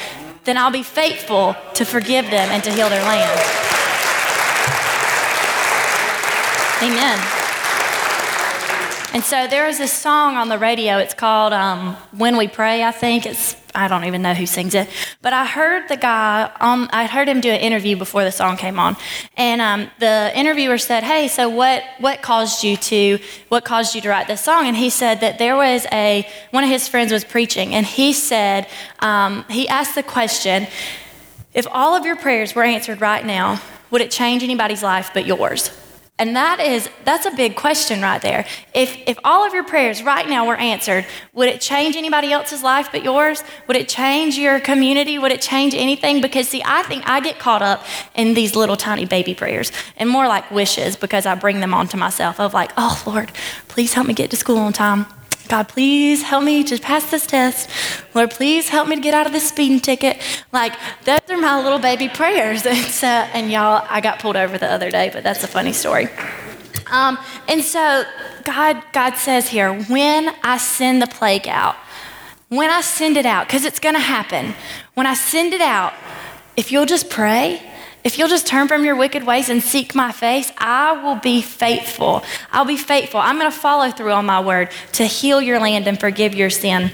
then 0.44 0.56
I'll 0.56 0.70
be 0.70 0.82
faithful 0.82 1.54
to 1.74 1.84
forgive 1.84 2.26
them 2.26 2.48
and 2.50 2.62
to 2.64 2.70
heal 2.70 2.88
their 2.88 3.02
land. 3.02 3.40
Amen. 6.82 7.39
And 9.12 9.24
so 9.24 9.48
there 9.48 9.66
is 9.66 9.78
this 9.78 9.92
song 9.92 10.36
on 10.36 10.48
the 10.48 10.56
radio. 10.56 10.98
It's 10.98 11.14
called 11.14 11.52
um, 11.52 11.96
"When 12.12 12.36
We 12.36 12.46
Pray." 12.46 12.84
I 12.84 12.92
think 12.92 13.26
it's. 13.26 13.56
I 13.74 13.88
don't 13.88 14.04
even 14.04 14.22
know 14.22 14.34
who 14.34 14.46
sings 14.46 14.72
it, 14.74 14.88
but 15.20 15.32
I 15.32 15.46
heard 15.46 15.88
the 15.88 15.96
guy. 15.96 16.48
Um, 16.60 16.88
I 16.92 17.06
heard 17.06 17.28
him 17.28 17.40
do 17.40 17.50
an 17.50 17.58
interview 17.58 17.96
before 17.96 18.22
the 18.22 18.30
song 18.30 18.56
came 18.56 18.78
on, 18.78 18.96
and 19.36 19.60
um, 19.60 19.90
the 19.98 20.30
interviewer 20.36 20.78
said, 20.78 21.02
"Hey, 21.02 21.26
so 21.26 21.48
what? 21.48 21.82
What 21.98 22.22
caused 22.22 22.62
you 22.62 22.76
to? 22.76 23.18
What 23.48 23.64
caused 23.64 23.96
you 23.96 24.00
to 24.02 24.08
write 24.08 24.28
this 24.28 24.42
song?" 24.42 24.68
And 24.68 24.76
he 24.76 24.90
said 24.90 25.20
that 25.22 25.38
there 25.38 25.56
was 25.56 25.86
a 25.90 26.24
one 26.52 26.62
of 26.62 26.70
his 26.70 26.86
friends 26.86 27.10
was 27.10 27.24
preaching, 27.24 27.74
and 27.74 27.84
he 27.84 28.12
said 28.12 28.68
um, 29.00 29.44
he 29.50 29.68
asked 29.68 29.96
the 29.96 30.04
question, 30.04 30.68
"If 31.52 31.66
all 31.72 31.96
of 31.96 32.06
your 32.06 32.16
prayers 32.16 32.54
were 32.54 32.62
answered 32.62 33.00
right 33.00 33.26
now, 33.26 33.60
would 33.90 34.02
it 34.02 34.12
change 34.12 34.44
anybody's 34.44 34.84
life 34.84 35.10
but 35.12 35.26
yours?" 35.26 35.70
And 36.20 36.36
that 36.36 36.60
is 36.60 36.90
that's 37.04 37.24
a 37.24 37.30
big 37.30 37.56
question 37.56 38.02
right 38.02 38.20
there. 38.20 38.44
If 38.74 38.94
if 39.08 39.18
all 39.24 39.46
of 39.46 39.54
your 39.54 39.64
prayers 39.64 40.02
right 40.02 40.28
now 40.28 40.46
were 40.46 40.54
answered, 40.54 41.06
would 41.32 41.48
it 41.48 41.62
change 41.62 41.96
anybody 41.96 42.30
else's 42.30 42.62
life 42.62 42.90
but 42.92 43.02
yours? 43.02 43.42
Would 43.66 43.78
it 43.78 43.88
change 43.88 44.36
your 44.36 44.60
community? 44.60 45.18
Would 45.18 45.32
it 45.32 45.40
change 45.40 45.74
anything? 45.74 46.20
Because 46.20 46.46
see, 46.46 46.62
I 46.62 46.82
think 46.82 47.08
I 47.08 47.20
get 47.20 47.38
caught 47.38 47.62
up 47.62 47.86
in 48.14 48.34
these 48.34 48.54
little 48.54 48.76
tiny 48.76 49.06
baby 49.06 49.34
prayers 49.34 49.72
and 49.96 50.10
more 50.10 50.28
like 50.28 50.50
wishes 50.50 50.94
because 50.94 51.24
I 51.24 51.34
bring 51.36 51.60
them 51.60 51.72
onto 51.72 51.96
myself 51.96 52.38
of 52.38 52.52
like, 52.52 52.72
"Oh 52.76 53.02
Lord, 53.06 53.32
please 53.68 53.94
help 53.94 54.06
me 54.06 54.12
get 54.12 54.28
to 54.30 54.36
school 54.36 54.58
on 54.58 54.74
time." 54.74 55.06
God, 55.50 55.68
please 55.68 56.22
help 56.22 56.44
me 56.44 56.62
to 56.62 56.78
pass 56.78 57.10
this 57.10 57.26
test. 57.26 57.68
Lord, 58.14 58.30
please 58.30 58.68
help 58.68 58.86
me 58.86 58.94
to 58.94 59.02
get 59.02 59.14
out 59.14 59.26
of 59.26 59.32
this 59.32 59.48
speeding 59.48 59.80
ticket. 59.80 60.22
Like, 60.52 60.74
those 61.04 61.18
are 61.28 61.36
my 61.36 61.60
little 61.60 61.80
baby 61.80 62.08
prayers. 62.08 62.64
And, 62.70 63.04
uh, 63.04 63.28
and 63.34 63.50
y'all, 63.50 63.84
I 63.90 64.00
got 64.00 64.20
pulled 64.20 64.36
over 64.36 64.56
the 64.58 64.70
other 64.70 64.90
day, 64.90 65.10
but 65.12 65.24
that's 65.24 65.42
a 65.42 65.48
funny 65.48 65.72
story. 65.72 66.08
Um, 66.92 67.18
and 67.48 67.62
so 67.62 68.04
God, 68.44 68.82
God 68.92 69.16
says 69.16 69.48
here, 69.48 69.74
when 69.84 70.32
I 70.44 70.56
send 70.58 71.02
the 71.02 71.08
plague 71.08 71.48
out, 71.48 71.74
when 72.48 72.70
I 72.70 72.80
send 72.80 73.16
it 73.16 73.26
out, 73.26 73.48
because 73.48 73.64
it's 73.64 73.80
going 73.80 73.96
to 73.96 74.00
happen, 74.00 74.54
when 74.94 75.06
I 75.06 75.14
send 75.14 75.52
it 75.52 75.60
out, 75.60 75.94
if 76.56 76.70
you'll 76.70 76.86
just 76.86 77.10
pray, 77.10 77.60
if 78.02 78.18
you'll 78.18 78.28
just 78.28 78.46
turn 78.46 78.68
from 78.68 78.84
your 78.84 78.96
wicked 78.96 79.24
ways 79.24 79.48
and 79.48 79.62
seek 79.62 79.94
my 79.94 80.12
face, 80.12 80.52
I 80.58 80.92
will 81.02 81.16
be 81.16 81.42
faithful. 81.42 82.22
I'll 82.52 82.64
be 82.64 82.76
faithful. 82.76 83.20
I'm 83.20 83.38
going 83.38 83.50
to 83.50 83.56
follow 83.56 83.90
through 83.90 84.12
on 84.12 84.26
my 84.26 84.40
word 84.40 84.70
to 84.92 85.04
heal 85.04 85.42
your 85.42 85.60
land 85.60 85.86
and 85.86 85.98
forgive 85.98 86.34
your 86.34 86.50
sin. 86.50 86.90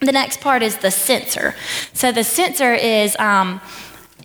The 0.00 0.12
next 0.12 0.40
part 0.40 0.62
is 0.62 0.78
the 0.78 0.90
censer. 0.90 1.54
So 1.92 2.12
the 2.12 2.24
censer 2.24 2.72
is. 2.74 3.16
Um, 3.18 3.60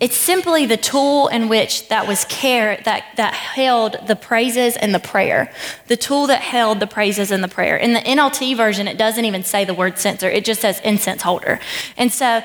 it's 0.00 0.16
simply 0.16 0.66
the 0.66 0.76
tool 0.76 1.28
in 1.28 1.48
which 1.48 1.88
that 1.88 2.08
was 2.08 2.24
care 2.24 2.80
that, 2.84 3.04
that 3.16 3.32
held 3.32 3.96
the 4.08 4.16
praises 4.16 4.76
and 4.76 4.92
the 4.92 4.98
prayer. 4.98 5.52
The 5.86 5.96
tool 5.96 6.26
that 6.26 6.40
held 6.40 6.80
the 6.80 6.88
praises 6.88 7.30
and 7.30 7.44
the 7.44 7.48
prayer. 7.48 7.76
In 7.76 7.92
the 7.92 8.00
NLT 8.00 8.56
version, 8.56 8.88
it 8.88 8.98
doesn't 8.98 9.24
even 9.24 9.44
say 9.44 9.64
the 9.64 9.72
word 9.72 9.98
censer, 9.98 10.28
it 10.28 10.44
just 10.44 10.62
says 10.62 10.80
incense 10.80 11.22
holder. 11.22 11.60
And 11.96 12.10
so 12.10 12.42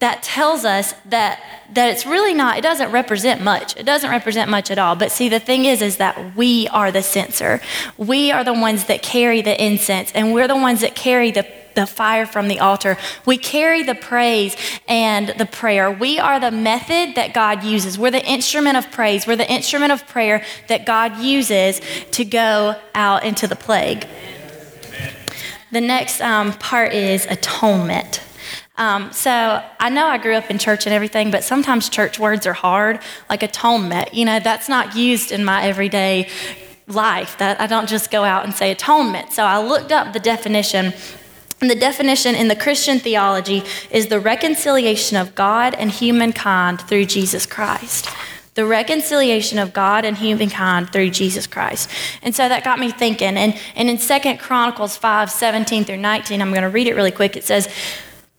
that 0.00 0.22
tells 0.22 0.64
us 0.64 0.94
that 1.06 1.40
that 1.72 1.88
it's 1.90 2.04
really 2.04 2.34
not 2.34 2.58
it 2.58 2.62
doesn't 2.62 2.90
represent 2.90 3.40
much 3.40 3.76
it 3.76 3.84
doesn't 3.84 4.10
represent 4.10 4.50
much 4.50 4.70
at 4.70 4.78
all 4.78 4.96
but 4.96 5.12
see 5.12 5.28
the 5.28 5.38
thing 5.38 5.66
is 5.66 5.80
is 5.80 5.98
that 5.98 6.36
we 6.36 6.66
are 6.68 6.90
the 6.90 7.02
censer 7.02 7.60
we 7.96 8.32
are 8.32 8.42
the 8.42 8.52
ones 8.52 8.86
that 8.86 9.02
carry 9.02 9.40
the 9.40 9.64
incense 9.64 10.10
and 10.12 10.34
we're 10.34 10.48
the 10.48 10.56
ones 10.56 10.80
that 10.80 10.94
carry 10.94 11.30
the 11.30 11.46
the 11.74 11.86
fire 11.86 12.26
from 12.26 12.48
the 12.48 12.58
altar. 12.58 12.96
We 13.24 13.38
carry 13.38 13.82
the 13.82 13.94
praise 13.94 14.56
and 14.88 15.28
the 15.38 15.46
prayer. 15.46 15.90
We 15.90 16.18
are 16.18 16.40
the 16.40 16.50
method 16.50 17.14
that 17.14 17.32
God 17.32 17.62
uses. 17.62 17.98
We're 17.98 18.10
the 18.10 18.26
instrument 18.26 18.76
of 18.76 18.90
praise. 18.90 19.26
We're 19.26 19.36
the 19.36 19.50
instrument 19.50 19.92
of 19.92 20.06
prayer 20.06 20.44
that 20.68 20.84
God 20.84 21.18
uses 21.18 21.80
to 22.12 22.24
go 22.24 22.74
out 22.94 23.24
into 23.24 23.46
the 23.46 23.56
plague. 23.56 24.06
The 25.72 25.80
next 25.80 26.20
um, 26.20 26.52
part 26.54 26.92
is 26.92 27.26
atonement. 27.26 28.20
Um, 28.76 29.12
so 29.12 29.62
I 29.78 29.90
know 29.90 30.06
I 30.06 30.18
grew 30.18 30.34
up 30.34 30.50
in 30.50 30.58
church 30.58 30.86
and 30.86 30.94
everything, 30.94 31.30
but 31.30 31.44
sometimes 31.44 31.88
church 31.88 32.18
words 32.18 32.46
are 32.46 32.52
hard, 32.52 33.00
like 33.28 33.42
atonement. 33.42 34.14
You 34.14 34.24
know, 34.24 34.40
that's 34.40 34.68
not 34.68 34.96
used 34.96 35.32
in 35.32 35.44
my 35.44 35.64
everyday 35.64 36.28
life. 36.86 37.36
That 37.38 37.60
I 37.60 37.66
don't 37.66 37.88
just 37.88 38.10
go 38.10 38.24
out 38.24 38.44
and 38.44 38.54
say 38.54 38.70
atonement. 38.70 39.32
So 39.32 39.44
I 39.44 39.62
looked 39.62 39.92
up 39.92 40.12
the 40.12 40.20
definition. 40.20 40.92
And 41.60 41.68
the 41.68 41.74
definition 41.74 42.34
in 42.34 42.48
the 42.48 42.56
Christian 42.56 42.98
theology 42.98 43.62
is 43.90 44.06
the 44.06 44.18
reconciliation 44.18 45.18
of 45.18 45.34
God 45.34 45.74
and 45.74 45.90
humankind 45.90 46.80
through 46.80 47.04
Jesus 47.04 47.44
Christ 47.44 48.08
the 48.54 48.66
reconciliation 48.66 49.58
of 49.58 49.72
God 49.72 50.04
and 50.04 50.16
humankind 50.18 50.92
through 50.92 51.10
Jesus 51.10 51.46
Christ. 51.46 51.88
And 52.22 52.34
so 52.34 52.48
that 52.48 52.64
got 52.64 52.78
me 52.78 52.90
thinking. 52.90 53.36
And, 53.36 53.58
and 53.76 53.88
in 53.88 53.98
Second 53.98 54.38
Chronicles 54.38 54.96
5 54.96 55.30
17 55.30 55.84
through 55.84 55.98
19, 55.98 56.42
I'm 56.42 56.50
going 56.50 56.62
to 56.62 56.68
read 56.68 56.86
it 56.86 56.94
really 56.94 57.12
quick. 57.12 57.36
It 57.36 57.44
says, 57.44 57.68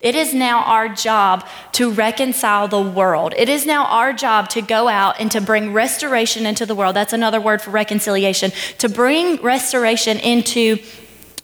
It 0.00 0.14
is 0.14 0.32
now 0.32 0.64
our 0.64 0.88
job 0.88 1.46
to 1.72 1.90
reconcile 1.90 2.68
the 2.68 2.80
world. 2.80 3.34
It 3.36 3.50
is 3.50 3.66
now 3.66 3.84
our 3.84 4.14
job 4.14 4.48
to 4.50 4.62
go 4.62 4.88
out 4.88 5.20
and 5.20 5.30
to 5.32 5.42
bring 5.42 5.74
restoration 5.74 6.46
into 6.46 6.64
the 6.64 6.74
world. 6.74 6.96
That's 6.96 7.12
another 7.12 7.38
word 7.38 7.60
for 7.60 7.70
reconciliation. 7.70 8.50
To 8.78 8.88
bring 8.88 9.36
restoration 9.42 10.18
into, 10.18 10.78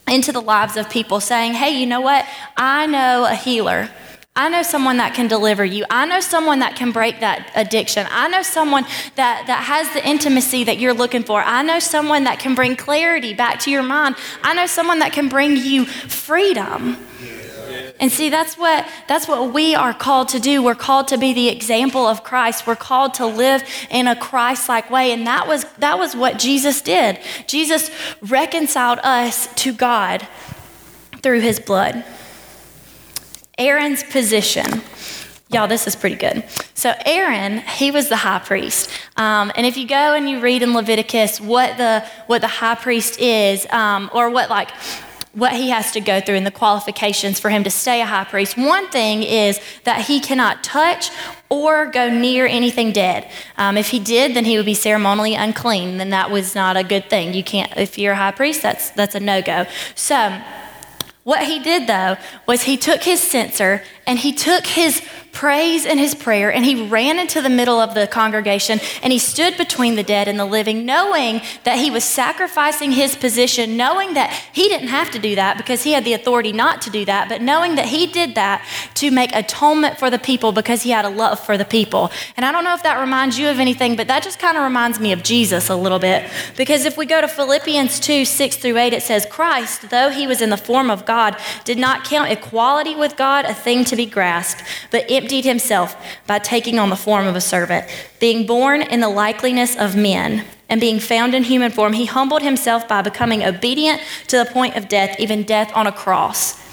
into 0.07 0.31
the 0.31 0.41
lives 0.41 0.75
of 0.75 0.89
people, 0.89 1.19
saying, 1.19 1.53
hey, 1.53 1.79
you 1.79 1.85
know 1.85 2.01
what? 2.01 2.25
I 2.55 2.87
know 2.87 3.27
a 3.29 3.35
healer. 3.35 3.89
I 4.35 4.49
know 4.49 4.63
someone 4.63 4.97
that 4.97 5.13
can 5.13 5.27
deliver 5.27 5.63
you. 5.63 5.85
I 5.89 6.05
know 6.05 6.19
someone 6.19 6.59
that 6.59 6.75
can 6.75 6.91
break 6.91 7.19
that 7.19 7.51
addiction. 7.55 8.07
I 8.09 8.27
know 8.27 8.41
someone 8.41 8.85
that, 9.15 9.45
that 9.47 9.63
has 9.63 9.91
the 9.93 10.07
intimacy 10.07 10.63
that 10.63 10.79
you're 10.79 10.93
looking 10.93 11.23
for. 11.23 11.41
I 11.41 11.61
know 11.61 11.77
someone 11.77 12.23
that 12.23 12.39
can 12.39 12.55
bring 12.55 12.75
clarity 12.75 13.35
back 13.35 13.59
to 13.61 13.71
your 13.71 13.83
mind. 13.83 14.15
I 14.43 14.55
know 14.55 14.65
someone 14.65 14.99
that 14.99 15.11
can 15.11 15.29
bring 15.29 15.57
you 15.57 15.85
freedom. 15.85 16.97
And 17.99 18.11
see, 18.11 18.29
that's 18.29 18.57
what, 18.57 18.87
that's 19.07 19.27
what 19.27 19.53
we 19.53 19.73
are 19.73 19.93
called 19.93 20.29
to 20.29 20.39
do. 20.39 20.61
We're 20.61 20.75
called 20.75 21.07
to 21.09 21.17
be 21.17 21.33
the 21.33 21.49
example 21.49 22.05
of 22.05 22.23
Christ. 22.23 22.67
We're 22.67 22.75
called 22.75 23.15
to 23.15 23.25
live 23.25 23.63
in 23.89 24.07
a 24.07 24.15
Christ 24.15 24.69
like 24.69 24.89
way. 24.91 25.11
And 25.11 25.25
that 25.25 25.47
was, 25.47 25.65
that 25.79 25.97
was 25.97 26.15
what 26.15 26.37
Jesus 26.37 26.81
did. 26.81 27.19
Jesus 27.47 27.89
reconciled 28.21 28.99
us 29.03 29.53
to 29.55 29.73
God 29.73 30.27
through 31.23 31.39
his 31.39 31.59
blood. 31.59 32.03
Aaron's 33.57 34.03
position. 34.03 34.81
Y'all, 35.49 35.67
this 35.67 35.87
is 35.87 35.95
pretty 35.95 36.17
good. 36.17 36.43
So, 36.73 36.93
Aaron, 37.05 37.59
he 37.59 37.89
was 37.89 38.09
the 38.09 38.17
high 38.17 38.39
priest. 38.39 38.91
Um, 39.15 39.51
and 39.55 39.65
if 39.65 39.77
you 39.77 39.87
go 39.87 40.13
and 40.13 40.29
you 40.29 40.41
read 40.41 40.61
in 40.61 40.73
Leviticus 40.73 41.39
what 41.39 41.77
the, 41.77 42.05
what 42.27 42.41
the 42.41 42.47
high 42.47 42.75
priest 42.75 43.19
is, 43.19 43.65
um, 43.71 44.11
or 44.13 44.29
what 44.29 44.49
like 44.49 44.69
what 45.37 45.53
he 45.53 45.69
has 45.69 45.91
to 45.91 46.01
go 46.01 46.19
through 46.19 46.35
and 46.35 46.47
the 46.47 46.51
qualifications 46.51 47.39
for 47.39 47.51
him 47.51 47.63
to 47.63 47.69
stay 47.69 48.01
a 48.01 48.05
high 48.05 48.23
priest. 48.23 48.57
One 48.57 48.89
thing 48.89 49.21
is 49.21 49.59
that 49.83 50.01
he 50.01 50.19
cannot 50.19 50.63
touch 50.63 51.11
or 51.47 51.85
go 51.85 52.09
near 52.09 52.47
anything 52.47 52.91
dead. 52.91 53.29
Um, 53.55 53.77
if 53.77 53.89
he 53.89 53.99
did, 53.99 54.35
then 54.35 54.45
he 54.45 54.57
would 54.57 54.65
be 54.65 54.73
ceremonially 54.73 55.35
unclean. 55.35 55.99
Then 55.99 56.09
that 56.09 56.31
was 56.31 56.55
not 56.55 56.75
a 56.75 56.83
good 56.83 57.07
thing. 57.07 57.35
You 57.35 57.43
can't, 57.43 57.71
if 57.77 57.99
you're 57.99 58.13
a 58.13 58.17
high 58.17 58.31
priest, 58.31 58.63
that's 58.63 58.89
that's 58.91 59.13
a 59.15 59.19
no 59.19 59.41
go. 59.41 59.65
So. 59.95 60.41
What 61.23 61.43
he 61.43 61.59
did 61.59 61.87
though 61.87 62.15
was 62.45 62.63
he 62.63 62.77
took 62.77 63.03
his 63.03 63.21
censer 63.21 63.83
and 64.05 64.17
he 64.17 64.31
took 64.31 64.65
his 64.65 65.01
praise 65.37 65.85
and 65.85 65.99
his 65.99 66.15
prayer, 66.15 66.51
and 66.51 66.65
he 66.65 66.87
ran 66.87 67.19
into 67.19 67.43
the 67.43 67.49
middle 67.49 67.79
of 67.79 67.93
the 67.93 68.07
congregation 68.07 68.79
and 69.03 69.13
he 69.13 69.19
stood 69.19 69.55
between 69.55 69.93
the 69.93 70.01
dead 70.01 70.27
and 70.27 70.39
the 70.39 70.45
living, 70.45 70.83
knowing 70.83 71.39
that 71.63 71.77
he 71.77 71.91
was 71.91 72.03
sacrificing 72.03 72.91
his 72.91 73.15
position, 73.15 73.77
knowing 73.77 74.15
that 74.15 74.31
he 74.51 74.67
didn't 74.67 74.87
have 74.87 75.11
to 75.11 75.19
do 75.19 75.35
that 75.35 75.55
because 75.55 75.83
he 75.83 75.91
had 75.91 76.03
the 76.05 76.13
authority 76.13 76.51
not 76.51 76.81
to 76.81 76.89
do 76.89 77.05
that, 77.05 77.29
but 77.29 77.39
knowing 77.39 77.75
that 77.75 77.85
he 77.85 78.07
did 78.07 78.33
that 78.33 78.65
to 78.95 79.11
make 79.11 79.29
atonement 79.35 79.99
for 79.99 80.09
the 80.09 80.17
people 80.17 80.51
because 80.51 80.81
he 80.81 80.89
had 80.89 81.05
a 81.05 81.09
love 81.09 81.39
for 81.39 81.55
the 81.55 81.65
people. 81.65 82.09
And 82.35 82.43
I 82.43 82.51
don't 82.51 82.63
know 82.63 82.73
if 82.73 82.81
that 82.81 82.99
reminds 82.99 83.37
you 83.37 83.47
of 83.47 83.59
anything, 83.59 83.95
but 83.95 84.07
that 84.07 84.23
just 84.23 84.39
kind 84.39 84.57
of 84.57 84.63
reminds 84.63 84.99
me 84.99 85.11
of 85.11 85.21
Jesus 85.21 85.69
a 85.69 85.75
little 85.75 85.99
bit. 85.99 86.27
Because 86.55 86.83
if 86.83 86.97
we 86.97 87.05
go 87.05 87.21
to 87.21 87.27
Philippians 87.27 87.99
2 87.99 88.25
6 88.25 88.55
through 88.55 88.77
8, 88.79 88.91
it 88.91 89.03
says, 89.03 89.27
Christ, 89.29 89.91
though 89.91 90.09
he 90.09 90.25
was 90.25 90.41
in 90.41 90.49
the 90.49 90.57
form 90.57 90.89
of 90.89 91.05
God, 91.05 91.37
did 91.63 91.77
not 91.77 92.05
count 92.05 92.31
equality 92.31 92.95
with 92.95 93.15
God 93.15 93.45
a 93.45 93.53
thing 93.53 93.85
to 93.85 93.95
be 93.95 94.07
grasped, 94.07 94.63
but 94.89 95.05
emptied 95.27 95.43
himself 95.43 95.97
by 96.25 96.39
taking 96.39 96.79
on 96.79 96.89
the 96.89 96.95
form 96.95 97.27
of 97.27 97.35
a 97.35 97.41
servant. 97.41 97.85
Being 98.17 98.45
born 98.45 98.81
in 98.81 99.01
the 99.01 99.09
likeness 99.09 99.75
of 99.75 99.93
men, 99.93 100.45
and 100.69 100.79
being 100.79 101.01
found 101.01 101.35
in 101.35 101.43
human 101.43 101.69
form, 101.69 101.91
he 101.91 102.05
humbled 102.05 102.41
himself 102.41 102.87
by 102.87 103.01
becoming 103.01 103.43
obedient 103.43 104.01
to 104.27 104.37
the 104.37 104.45
point 104.45 104.77
of 104.77 104.87
death, 104.87 105.19
even 105.19 105.43
death 105.43 105.69
on 105.75 105.85
a 105.85 105.91
cross 105.91 106.66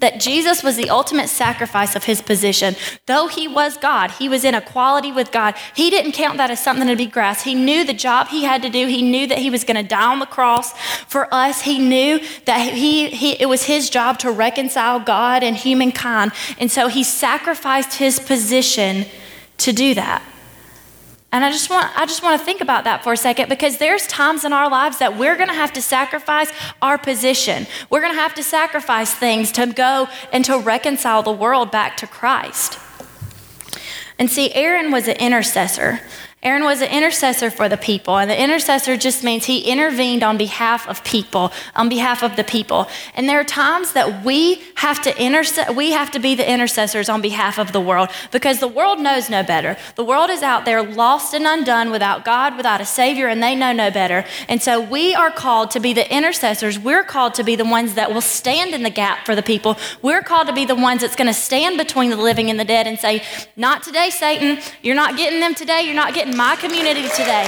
that 0.00 0.20
Jesus 0.20 0.62
was 0.62 0.76
the 0.76 0.90
ultimate 0.90 1.28
sacrifice 1.28 1.94
of 1.94 2.04
his 2.04 2.20
position. 2.20 2.74
Though 3.06 3.28
he 3.28 3.46
was 3.46 3.76
God, 3.76 4.10
he 4.12 4.28
was 4.28 4.44
in 4.44 4.54
equality 4.54 5.12
with 5.12 5.30
God. 5.30 5.54
He 5.74 5.90
didn't 5.90 6.12
count 6.12 6.38
that 6.38 6.50
as 6.50 6.62
something 6.62 6.88
to 6.88 6.96
be 6.96 7.06
grasped. 7.06 7.44
He 7.44 7.54
knew 7.54 7.84
the 7.84 7.94
job 7.94 8.28
he 8.28 8.44
had 8.44 8.62
to 8.62 8.70
do. 8.70 8.86
He 8.86 9.02
knew 9.02 9.26
that 9.26 9.38
he 9.38 9.50
was 9.50 9.64
going 9.64 9.76
to 9.76 9.88
die 9.88 10.10
on 10.10 10.18
the 10.18 10.26
cross 10.26 10.72
for 11.06 11.32
us. 11.32 11.62
He 11.62 11.78
knew 11.78 12.20
that 12.46 12.72
he, 12.72 13.10
he, 13.10 13.32
it 13.40 13.48
was 13.48 13.64
his 13.64 13.90
job 13.90 14.18
to 14.20 14.30
reconcile 14.30 15.00
God 15.00 15.42
and 15.42 15.56
humankind. 15.56 16.32
And 16.58 16.70
so 16.70 16.88
he 16.88 17.04
sacrificed 17.04 17.94
his 17.94 18.18
position 18.18 19.06
to 19.58 19.72
do 19.72 19.94
that. 19.94 20.22
And 21.32 21.44
I 21.44 21.50
just 21.50 21.70
want 21.70 21.96
I 21.96 22.06
just 22.06 22.22
want 22.22 22.40
to 22.40 22.44
think 22.44 22.60
about 22.60 22.84
that 22.84 23.04
for 23.04 23.12
a 23.12 23.16
second 23.16 23.48
because 23.48 23.78
there's 23.78 24.06
times 24.08 24.44
in 24.44 24.52
our 24.52 24.68
lives 24.68 24.98
that 24.98 25.16
we're 25.16 25.36
going 25.36 25.48
to 25.48 25.54
have 25.54 25.72
to 25.74 25.82
sacrifice 25.82 26.50
our 26.82 26.98
position. 26.98 27.66
We're 27.88 28.00
going 28.00 28.14
to 28.14 28.20
have 28.20 28.34
to 28.34 28.42
sacrifice 28.42 29.14
things 29.14 29.52
to 29.52 29.66
go 29.66 30.08
and 30.32 30.44
to 30.44 30.58
reconcile 30.58 31.22
the 31.22 31.32
world 31.32 31.70
back 31.70 31.96
to 31.98 32.06
Christ. 32.06 32.78
And 34.18 34.28
see, 34.28 34.52
Aaron 34.52 34.90
was 34.90 35.06
an 35.06 35.16
intercessor. 35.16 36.00
Aaron 36.42 36.64
was 36.64 36.80
an 36.80 36.88
intercessor 36.88 37.50
for 37.50 37.68
the 37.68 37.76
people, 37.76 38.16
and 38.16 38.30
the 38.30 38.42
intercessor 38.42 38.96
just 38.96 39.22
means 39.22 39.44
he 39.44 39.60
intervened 39.60 40.22
on 40.22 40.38
behalf 40.38 40.88
of 40.88 41.04
people, 41.04 41.52
on 41.76 41.90
behalf 41.90 42.22
of 42.22 42.36
the 42.36 42.44
people. 42.44 42.88
And 43.14 43.28
there 43.28 43.38
are 43.40 43.44
times 43.44 43.92
that 43.92 44.24
we 44.24 44.62
have 44.76 45.02
to 45.02 45.22
intercede, 45.22 45.76
we 45.76 45.90
have 45.90 46.10
to 46.12 46.18
be 46.18 46.34
the 46.34 46.50
intercessors 46.50 47.10
on 47.10 47.20
behalf 47.20 47.58
of 47.58 47.72
the 47.72 47.80
world 47.80 48.08
because 48.30 48.58
the 48.58 48.68
world 48.68 49.00
knows 49.00 49.28
no 49.28 49.42
better. 49.42 49.76
The 49.96 50.04
world 50.04 50.30
is 50.30 50.42
out 50.42 50.64
there 50.64 50.82
lost 50.82 51.34
and 51.34 51.46
undone 51.46 51.90
without 51.90 52.24
God, 52.24 52.56
without 52.56 52.80
a 52.80 52.86
Savior, 52.86 53.28
and 53.28 53.42
they 53.42 53.54
know 53.54 53.74
no 53.74 53.90
better. 53.90 54.24
And 54.48 54.62
so 54.62 54.80
we 54.80 55.14
are 55.14 55.30
called 55.30 55.70
to 55.72 55.80
be 55.80 55.92
the 55.92 56.10
intercessors. 56.10 56.78
We're 56.78 57.04
called 57.04 57.34
to 57.34 57.44
be 57.44 57.54
the 57.54 57.66
ones 57.66 57.96
that 57.96 58.14
will 58.14 58.22
stand 58.22 58.72
in 58.72 58.82
the 58.82 58.88
gap 58.88 59.26
for 59.26 59.36
the 59.36 59.42
people. 59.42 59.76
We're 60.00 60.22
called 60.22 60.46
to 60.46 60.54
be 60.54 60.64
the 60.64 60.74
ones 60.74 61.02
that's 61.02 61.16
going 61.16 61.28
to 61.28 61.34
stand 61.34 61.76
between 61.76 62.08
the 62.08 62.16
living 62.16 62.48
and 62.48 62.58
the 62.58 62.64
dead 62.64 62.86
and 62.86 62.98
say, 62.98 63.24
Not 63.56 63.82
today, 63.82 64.08
Satan. 64.08 64.62
You're 64.80 64.94
not 64.94 65.18
getting 65.18 65.40
them 65.40 65.54
today. 65.54 65.82
You're 65.82 65.94
not 65.94 66.14
getting 66.14 66.29
in 66.30 66.36
my 66.36 66.54
community 66.56 67.08
today. 67.08 67.46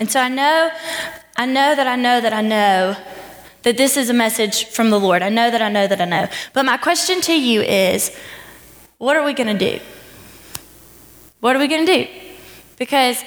And 0.00 0.10
so 0.10 0.18
I 0.18 0.28
know, 0.28 0.70
I 1.36 1.46
know 1.46 1.76
that 1.76 1.86
I 1.86 1.94
know 1.94 2.20
that 2.20 2.32
I 2.32 2.40
know 2.40 2.96
that 3.62 3.76
this 3.76 3.96
is 3.96 4.10
a 4.10 4.12
message 4.12 4.64
from 4.66 4.90
the 4.90 4.98
Lord. 4.98 5.22
I 5.22 5.28
know 5.28 5.48
that 5.48 5.62
I 5.62 5.68
know 5.68 5.86
that 5.86 6.00
I 6.00 6.04
know. 6.04 6.26
But 6.52 6.64
my 6.64 6.76
question 6.76 7.20
to 7.22 7.40
you 7.40 7.62
is 7.62 8.16
what 8.98 9.16
are 9.16 9.24
we 9.24 9.32
going 9.32 9.56
to 9.56 9.70
do? 9.70 9.80
What 11.38 11.54
are 11.54 11.60
we 11.60 11.68
going 11.68 11.86
to 11.86 12.04
do? 12.04 12.10
Because 12.78 13.22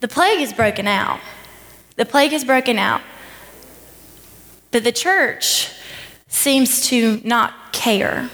the 0.00 0.08
plague 0.08 0.40
is 0.40 0.52
broken 0.52 0.86
out. 0.86 1.18
The 1.96 2.06
plague 2.06 2.32
is 2.32 2.44
broken 2.44 2.78
out. 2.78 3.00
But 4.70 4.84
the 4.84 4.92
church 4.92 5.72
seems 6.28 6.86
to 6.88 7.20
not 7.24 7.72
care. 7.72 8.30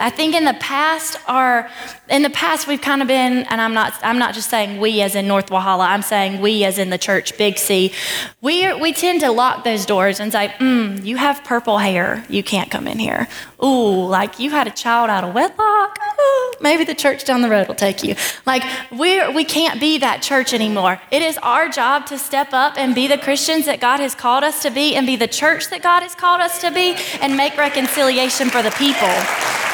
I 0.00 0.08
think 0.08 0.34
in 0.34 0.44
the 0.46 0.54
past, 0.54 1.18
our 1.28 1.68
in 2.08 2.22
the 2.22 2.30
past 2.30 2.66
we've 2.66 2.80
kind 2.80 3.02
of 3.02 3.08
been, 3.08 3.44
and 3.44 3.60
I'm 3.60 3.74
not 3.74 3.92
I'm 4.02 4.18
not 4.18 4.34
just 4.34 4.48
saying 4.48 4.80
we 4.80 5.02
as 5.02 5.14
in 5.14 5.28
North 5.28 5.48
Walhalla. 5.48 5.86
I'm 5.86 6.02
saying 6.02 6.40
we 6.40 6.64
as 6.64 6.78
in 6.78 6.88
the 6.88 6.98
church, 6.98 7.36
Big 7.36 7.58
C. 7.58 7.92
We 8.40 8.72
we 8.80 8.92
tend 8.94 9.20
to 9.20 9.30
lock 9.30 9.62
those 9.62 9.84
doors 9.84 10.18
and 10.18 10.32
say, 10.32 10.48
mm, 10.58 11.04
"You 11.04 11.16
have 11.16 11.44
purple 11.44 11.78
hair, 11.78 12.24
you 12.30 12.42
can't 12.42 12.70
come 12.70 12.88
in 12.88 12.98
here." 12.98 13.28
Ooh, 13.62 14.06
like 14.06 14.38
you 14.38 14.50
had 14.50 14.66
a 14.66 14.70
child 14.70 15.10
out 15.10 15.22
of 15.22 15.34
wedlock. 15.34 15.98
Ooh, 16.18 16.52
maybe 16.60 16.84
the 16.84 16.94
church 16.94 17.24
down 17.24 17.42
the 17.42 17.50
road 17.50 17.68
will 17.68 17.74
take 17.74 18.02
you. 18.02 18.14
Like 18.46 18.64
we 18.90 19.28
we 19.32 19.44
can't 19.44 19.78
be 19.78 19.98
that 19.98 20.22
church 20.22 20.54
anymore. 20.54 20.98
It 21.10 21.20
is 21.20 21.36
our 21.42 21.68
job 21.68 22.06
to 22.06 22.16
step 22.16 22.54
up 22.54 22.78
and 22.78 22.94
be 22.94 23.06
the 23.06 23.18
Christians 23.18 23.66
that 23.66 23.80
God 23.80 24.00
has 24.00 24.14
called 24.14 24.44
us 24.44 24.62
to 24.62 24.70
be, 24.70 24.96
and 24.96 25.06
be 25.06 25.16
the 25.16 25.28
church 25.28 25.68
that 25.68 25.82
God 25.82 26.02
has 26.02 26.14
called 26.14 26.40
us 26.40 26.60
to 26.62 26.70
be, 26.70 26.96
and 27.20 27.36
make 27.36 27.58
reconciliation 27.58 28.48
for 28.48 28.62
the 28.62 28.70
people. 28.72 29.69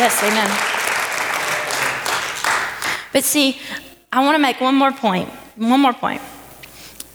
Yes, 0.00 0.22
amen. 0.22 0.48
But 3.12 3.22
see, 3.22 3.60
I 4.10 4.24
want 4.24 4.34
to 4.34 4.38
make 4.38 4.58
one 4.58 4.74
more 4.74 4.92
point. 4.92 5.28
One 5.56 5.80
more 5.80 5.92
point. 5.92 6.22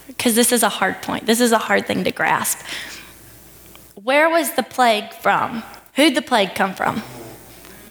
Because 0.05 0.35
this 0.35 0.51
is 0.51 0.61
a 0.61 0.69
hard 0.69 1.01
point. 1.01 1.25
This 1.25 1.41
is 1.41 1.51
a 1.51 1.57
hard 1.57 1.87
thing 1.87 2.03
to 2.03 2.11
grasp. 2.11 2.59
Where 3.95 4.29
was 4.29 4.53
the 4.53 4.61
plague 4.61 5.11
from? 5.13 5.63
Who'd 5.95 6.13
the 6.13 6.21
plague 6.21 6.53
come 6.53 6.75
from? 6.75 7.01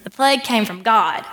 The 0.04 0.10
plague 0.10 0.44
came 0.44 0.64
from 0.64 0.84
God. 0.84 1.26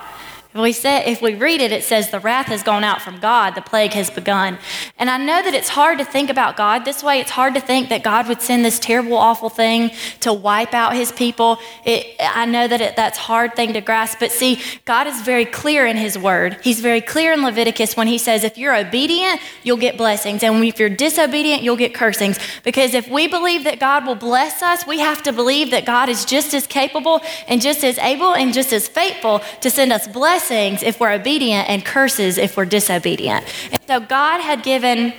If 0.54 0.60
we, 0.60 0.72
say, 0.72 1.02
if 1.06 1.22
we 1.22 1.34
read 1.34 1.62
it, 1.62 1.72
it 1.72 1.82
says, 1.82 2.10
The 2.10 2.20
wrath 2.20 2.48
has 2.48 2.62
gone 2.62 2.84
out 2.84 3.00
from 3.00 3.18
God, 3.18 3.54
the 3.54 3.62
plague 3.62 3.94
has 3.94 4.10
begun. 4.10 4.58
And 4.98 5.08
I 5.08 5.16
know 5.16 5.42
that 5.42 5.54
it's 5.54 5.70
hard 5.70 5.96
to 5.96 6.04
think 6.04 6.28
about 6.28 6.58
God 6.58 6.84
this 6.84 7.02
way. 7.02 7.20
It's 7.20 7.30
hard 7.30 7.54
to 7.54 7.60
think 7.60 7.88
that 7.88 8.02
God 8.02 8.28
would 8.28 8.42
send 8.42 8.62
this 8.62 8.78
terrible, 8.78 9.16
awful 9.16 9.48
thing 9.48 9.92
to 10.20 10.30
wipe 10.30 10.74
out 10.74 10.94
his 10.94 11.10
people. 11.10 11.58
It, 11.86 12.16
I 12.20 12.44
know 12.44 12.68
that 12.68 12.82
it, 12.82 12.96
that's 12.96 13.16
a 13.16 13.22
hard 13.22 13.56
thing 13.56 13.72
to 13.72 13.80
grasp. 13.80 14.18
But 14.20 14.30
see, 14.30 14.60
God 14.84 15.06
is 15.06 15.22
very 15.22 15.46
clear 15.46 15.86
in 15.86 15.96
his 15.96 16.18
word. 16.18 16.58
He's 16.62 16.80
very 16.80 17.00
clear 17.00 17.32
in 17.32 17.42
Leviticus 17.42 17.96
when 17.96 18.06
he 18.06 18.18
says, 18.18 18.44
If 18.44 18.58
you're 18.58 18.76
obedient, 18.76 19.40
you'll 19.62 19.78
get 19.78 19.96
blessings. 19.96 20.42
And 20.42 20.62
if 20.62 20.78
you're 20.78 20.90
disobedient, 20.90 21.62
you'll 21.62 21.76
get 21.76 21.94
cursings. 21.94 22.38
Because 22.62 22.92
if 22.92 23.08
we 23.08 23.26
believe 23.26 23.64
that 23.64 23.80
God 23.80 24.04
will 24.04 24.16
bless 24.16 24.62
us, 24.62 24.86
we 24.86 24.98
have 24.98 25.22
to 25.22 25.32
believe 25.32 25.70
that 25.70 25.86
God 25.86 26.10
is 26.10 26.26
just 26.26 26.52
as 26.52 26.66
capable 26.66 27.22
and 27.48 27.62
just 27.62 27.82
as 27.82 27.96
able 27.96 28.34
and 28.34 28.52
just 28.52 28.70
as 28.74 28.86
faithful 28.86 29.40
to 29.62 29.70
send 29.70 29.94
us 29.94 30.06
blessings 30.06 30.41
blessings 30.42 30.82
if 30.82 30.98
we're 30.98 31.12
obedient 31.12 31.68
and 31.68 31.84
curses 31.84 32.36
if 32.36 32.56
we're 32.56 32.64
disobedient. 32.64 33.44
And 33.70 33.80
so 33.86 34.00
God 34.00 34.40
had 34.40 34.62
given 34.62 35.12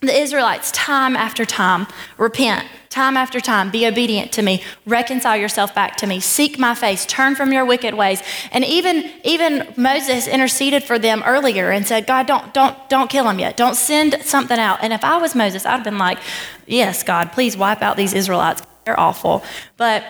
the 0.00 0.20
Israelites 0.20 0.70
time 0.72 1.16
after 1.16 1.44
time 1.44 1.86
repent, 2.18 2.66
time 2.90 3.16
after 3.16 3.40
time, 3.40 3.70
be 3.70 3.86
obedient 3.86 4.32
to 4.32 4.42
me, 4.42 4.62
reconcile 4.84 5.36
yourself 5.36 5.74
back 5.74 5.96
to 5.96 6.06
me, 6.06 6.18
seek 6.20 6.58
my 6.58 6.74
face, 6.74 7.06
turn 7.06 7.36
from 7.36 7.52
your 7.52 7.64
wicked 7.64 7.94
ways. 7.94 8.20
And 8.50 8.64
even, 8.64 9.10
even 9.22 9.72
Moses 9.76 10.26
interceded 10.26 10.82
for 10.82 10.98
them 10.98 11.22
earlier 11.24 11.70
and 11.70 11.86
said, 11.86 12.06
God, 12.06 12.26
don't, 12.26 12.52
don't, 12.52 12.76
don't 12.88 13.08
kill 13.08 13.24
them 13.24 13.38
yet. 13.38 13.56
Don't 13.56 13.76
send 13.76 14.16
something 14.22 14.58
out. 14.58 14.80
And 14.82 14.92
if 14.92 15.04
I 15.04 15.18
was 15.18 15.34
Moses, 15.34 15.64
I'd 15.64 15.76
have 15.76 15.84
been 15.84 15.98
like, 15.98 16.18
Yes, 16.66 17.02
God, 17.02 17.30
please 17.32 17.56
wipe 17.56 17.82
out 17.82 17.96
these 17.96 18.14
Israelites. 18.14 18.62
They're 18.84 18.98
awful. 18.98 19.44
But 19.76 20.04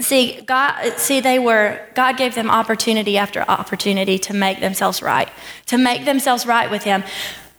See, 0.00 0.40
God, 0.42 0.98
see, 0.98 1.20
they 1.20 1.38
were, 1.38 1.80
God 1.94 2.16
gave 2.16 2.34
them 2.34 2.50
opportunity 2.50 3.18
after 3.18 3.42
opportunity 3.42 4.18
to 4.20 4.34
make 4.34 4.60
themselves 4.60 5.02
right, 5.02 5.28
to 5.66 5.78
make 5.78 6.04
themselves 6.04 6.46
right 6.46 6.70
with 6.70 6.84
Him, 6.84 7.02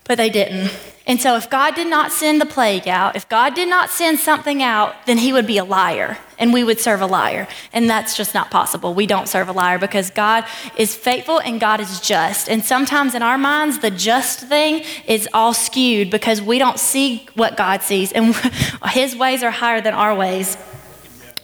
but 0.05 0.17
they 0.17 0.29
didn't. 0.29 0.71
And 1.05 1.19
so, 1.19 1.35
if 1.35 1.49
God 1.49 1.73
did 1.73 1.87
not 1.87 2.11
send 2.11 2.39
the 2.39 2.45
plague 2.45 2.87
out, 2.87 3.15
if 3.15 3.27
God 3.27 3.55
did 3.55 3.67
not 3.67 3.89
send 3.89 4.19
something 4.19 4.61
out, 4.61 4.93
then 5.07 5.17
He 5.17 5.33
would 5.33 5.47
be 5.47 5.57
a 5.57 5.63
liar 5.63 6.19
and 6.37 6.53
we 6.53 6.63
would 6.63 6.79
serve 6.79 7.01
a 7.01 7.05
liar. 7.05 7.47
And 7.73 7.89
that's 7.89 8.15
just 8.15 8.33
not 8.33 8.51
possible. 8.51 8.93
We 8.93 9.07
don't 9.07 9.27
serve 9.27 9.49
a 9.49 9.51
liar 9.51 9.79
because 9.79 10.11
God 10.11 10.45
is 10.77 10.95
faithful 10.95 11.39
and 11.39 11.59
God 11.59 11.79
is 11.79 11.99
just. 11.99 12.47
And 12.47 12.63
sometimes 12.63 13.15
in 13.15 13.21
our 13.21 13.37
minds, 13.39 13.79
the 13.79 13.91
just 13.91 14.39
thing 14.41 14.85
is 15.05 15.27
all 15.33 15.53
skewed 15.53 16.09
because 16.09 16.41
we 16.41 16.59
don't 16.59 16.79
see 16.79 17.27
what 17.33 17.57
God 17.57 17.81
sees, 17.81 18.11
and 18.11 18.35
His 18.89 19.15
ways 19.15 19.43
are 19.43 19.51
higher 19.51 19.81
than 19.81 19.95
our 19.95 20.15
ways. 20.15 20.57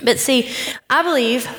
But 0.05 0.19
see, 0.19 0.53
I 0.89 1.01
believe 1.01 1.49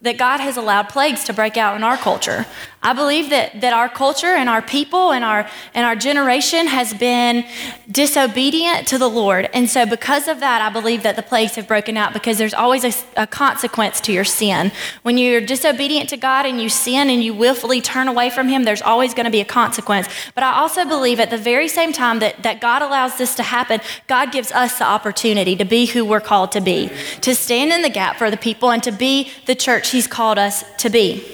that 0.00 0.16
God 0.16 0.38
has 0.38 0.56
allowed 0.56 0.88
plagues 0.88 1.24
to 1.24 1.32
break 1.32 1.56
out 1.56 1.76
in 1.76 1.82
our 1.82 1.96
culture. 1.96 2.46
I 2.86 2.92
believe 2.92 3.30
that, 3.30 3.62
that 3.62 3.72
our 3.72 3.88
culture 3.88 4.28
and 4.28 4.48
our 4.48 4.62
people 4.62 5.10
and 5.10 5.24
our, 5.24 5.50
and 5.74 5.84
our 5.84 5.96
generation 5.96 6.68
has 6.68 6.94
been 6.94 7.44
disobedient 7.90 8.86
to 8.86 8.96
the 8.96 9.10
Lord. 9.10 9.48
And 9.52 9.68
so, 9.68 9.86
because 9.86 10.28
of 10.28 10.38
that, 10.38 10.62
I 10.62 10.70
believe 10.70 11.02
that 11.02 11.16
the 11.16 11.22
plagues 11.22 11.56
have 11.56 11.66
broken 11.66 11.96
out 11.96 12.12
because 12.12 12.38
there's 12.38 12.54
always 12.54 12.84
a, 12.84 12.92
a 13.16 13.26
consequence 13.26 14.00
to 14.02 14.12
your 14.12 14.22
sin. 14.22 14.70
When 15.02 15.18
you're 15.18 15.40
disobedient 15.40 16.10
to 16.10 16.16
God 16.16 16.46
and 16.46 16.62
you 16.62 16.68
sin 16.68 17.10
and 17.10 17.24
you 17.24 17.34
willfully 17.34 17.80
turn 17.80 18.06
away 18.06 18.30
from 18.30 18.46
Him, 18.46 18.62
there's 18.62 18.82
always 18.82 19.14
going 19.14 19.24
to 19.24 19.32
be 19.32 19.40
a 19.40 19.44
consequence. 19.44 20.06
But 20.36 20.44
I 20.44 20.52
also 20.52 20.84
believe 20.84 21.18
at 21.18 21.30
the 21.30 21.38
very 21.38 21.66
same 21.66 21.92
time 21.92 22.20
that, 22.20 22.44
that 22.44 22.60
God 22.60 22.82
allows 22.82 23.18
this 23.18 23.34
to 23.34 23.42
happen, 23.42 23.80
God 24.06 24.30
gives 24.30 24.52
us 24.52 24.78
the 24.78 24.86
opportunity 24.86 25.56
to 25.56 25.64
be 25.64 25.86
who 25.86 26.04
we're 26.04 26.20
called 26.20 26.52
to 26.52 26.60
be, 26.60 26.88
to 27.22 27.34
stand 27.34 27.72
in 27.72 27.82
the 27.82 27.90
gap 27.90 28.14
for 28.16 28.30
the 28.30 28.36
people, 28.36 28.70
and 28.70 28.84
to 28.84 28.92
be 28.92 29.32
the 29.46 29.56
church 29.56 29.90
He's 29.90 30.06
called 30.06 30.38
us 30.38 30.62
to 30.76 30.88
be. 30.88 31.32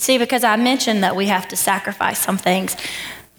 See, 0.00 0.16
because 0.16 0.44
I 0.44 0.56
mentioned 0.56 1.04
that 1.04 1.14
we 1.14 1.26
have 1.26 1.46
to 1.48 1.56
sacrifice 1.56 2.18
some 2.18 2.38
things, 2.38 2.74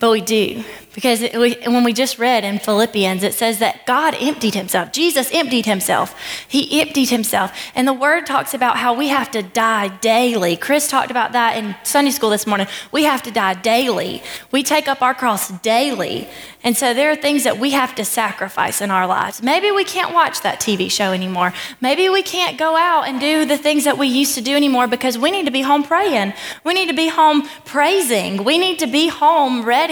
but 0.02 0.10
we 0.10 0.20
do. 0.20 0.64
Because 0.94 1.22
we, 1.22 1.56
when 1.64 1.86
we 1.86 1.94
just 1.94 2.20
read 2.20 2.44
in 2.44 2.60
Philippians, 2.60 3.24
it 3.24 3.34
says 3.34 3.60
that 3.60 3.86
God 3.86 4.14
emptied 4.20 4.56
himself. 4.56 4.92
Jesus 4.92 5.32
emptied 5.32 5.66
himself. 5.66 6.20
He 6.50 6.82
emptied 6.82 7.10
himself. 7.10 7.54
And 7.76 7.88
the 7.88 7.94
word 7.94 8.26
talks 8.26 8.54
about 8.54 8.76
how 8.76 8.94
we 8.94 9.08
have 9.08 9.32
to 9.32 9.42
die 9.42 9.88
daily. 10.00 10.58
Chris 10.58 10.90
talked 10.90 11.10
about 11.10 11.32
that 11.32 11.56
in 11.56 11.76
Sunday 11.84 12.12
school 12.12 12.30
this 12.30 12.46
morning. 12.46 12.68
We 12.92 13.06
have 13.06 13.22
to 13.24 13.32
die 13.32 13.54
daily. 13.54 14.22
We 14.52 14.64
take 14.64 14.90
up 14.90 15.02
our 15.02 15.14
cross 15.14 15.50
daily. 15.62 16.28
And 16.64 16.76
so 16.76 16.94
there 16.94 17.10
are 17.10 17.16
things 17.16 17.46
that 17.46 17.58
we 17.58 17.72
have 17.72 17.96
to 17.96 18.04
sacrifice 18.04 18.82
in 18.82 18.92
our 18.92 19.08
lives. 19.08 19.42
Maybe 19.42 19.72
we 19.72 19.86
can't 19.86 20.14
watch 20.14 20.42
that 20.42 20.60
TV 20.60 20.92
show 20.92 21.14
anymore. 21.14 21.54
Maybe 21.80 22.10
we 22.10 22.22
can't 22.22 22.58
go 22.58 22.76
out 22.76 23.08
and 23.08 23.20
do 23.20 23.46
the 23.46 23.58
things 23.58 23.86
that 23.86 23.98
we 23.98 24.08
used 24.08 24.36
to 24.36 24.42
do 24.42 24.56
anymore 24.56 24.88
because 24.88 25.18
we 25.18 25.32
need 25.32 25.46
to 25.46 25.52
be 25.52 25.62
home 25.62 25.84
praying. 25.84 26.34
We 26.66 26.74
need 26.74 26.90
to 26.90 26.96
be 26.96 27.08
home 27.08 27.48
praising. 27.66 28.44
We 28.44 28.58
need 28.58 28.78
to 28.80 28.88
be 28.88 29.08
home 29.08 29.64
ready 29.64 29.91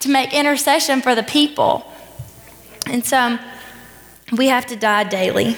to 0.00 0.08
make 0.08 0.32
intercession 0.32 1.02
for 1.02 1.14
the 1.14 1.22
people. 1.22 1.84
And 2.86 3.04
so 3.04 3.38
we 4.32 4.48
have 4.48 4.66
to 4.66 4.76
die 4.76 5.04
daily. 5.04 5.56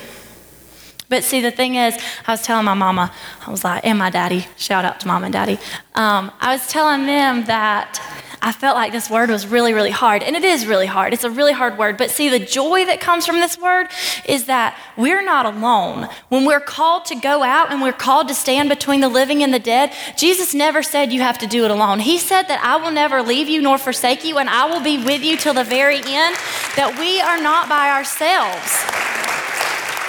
But 1.09 1.25
see, 1.25 1.43
the 1.43 1.51
thing 1.51 1.75
is, 1.75 1.95
I 2.27 2.33
was 2.33 2.43
telling 2.43 2.65
my 2.65 2.73
mama, 2.75 3.13
I 3.47 3.51
was 3.51 3.65
like, 3.65 3.85
and 3.85 3.99
my 3.99 4.09
daddy, 4.09 4.47
shout 4.57 4.87
out 4.87 5.01
to 5.01 5.07
mom 5.07 5.25
and 5.25 5.33
daddy. 5.33 5.59
Um, 5.95 6.33
I 6.41 6.55
was 6.55 6.67
telling 6.69 7.05
them 7.05 7.45
that 7.45 8.01
I 8.45 8.51
felt 8.51 8.75
like 8.75 8.91
this 8.91 9.09
word 9.09 9.31
was 9.31 9.47
really, 9.47 9.73
really 9.73 9.93
hard. 9.93 10.25
And 10.25 10.35
it 10.35 10.43
is 10.43 10.67
really 10.67 10.87
hard. 10.87 11.13
It's 11.13 11.23
a 11.23 11.31
really 11.31 11.53
hard 11.53 11.79
word. 11.79 11.97
But 11.97 12.11
see, 12.11 12.29
the 12.29 12.41
joy 12.41 12.85
that 12.87 13.01
comes 13.01 13.25
from 13.25 13.37
this 13.37 13.57
word 13.57 13.87
is 14.27 14.47
that 14.47 14.77
we're 14.97 15.23
not 15.23 15.47
alone. 15.47 16.09
When 16.29 16.45
we're 16.45 16.59
called 16.59 17.05
to 17.07 17.15
go 17.15 17.45
out 17.45 17.71
and 17.71 17.81
we're 17.81 17.93
called 17.93 18.27
to 18.29 18.35
stand 18.35 18.69
between 18.69 19.01
the 19.01 19.09
living 19.09 19.45
and 19.45 19.55
the 19.55 19.61
dead, 19.61 19.93
Jesus 20.17 20.55
never 20.55 20.83
said 20.83 21.13
you 21.13 21.21
have 21.21 21.39
to 21.39 21.47
do 21.47 21.65
it 21.65 21.71
alone. 21.71 22.01
He 22.01 22.19
said 22.19 22.43
that 22.49 22.61
I 22.65 22.83
will 22.83 22.91
never 22.91 23.23
leave 23.23 23.49
you 23.49 23.63
nor 23.63 23.79
forsake 23.79 24.25
you, 24.25 24.39
and 24.39 24.49
I 24.49 24.67
will 24.67 24.83
be 24.83 24.99
with 24.99 25.23
you 25.23 25.37
till 25.37 25.55
the 25.55 25.63
very 25.63 25.99
end, 25.99 26.37
that 26.75 26.97
we 26.99 27.21
are 27.21 27.41
not 27.41 27.69
by 27.69 27.91
ourselves. 27.91 29.22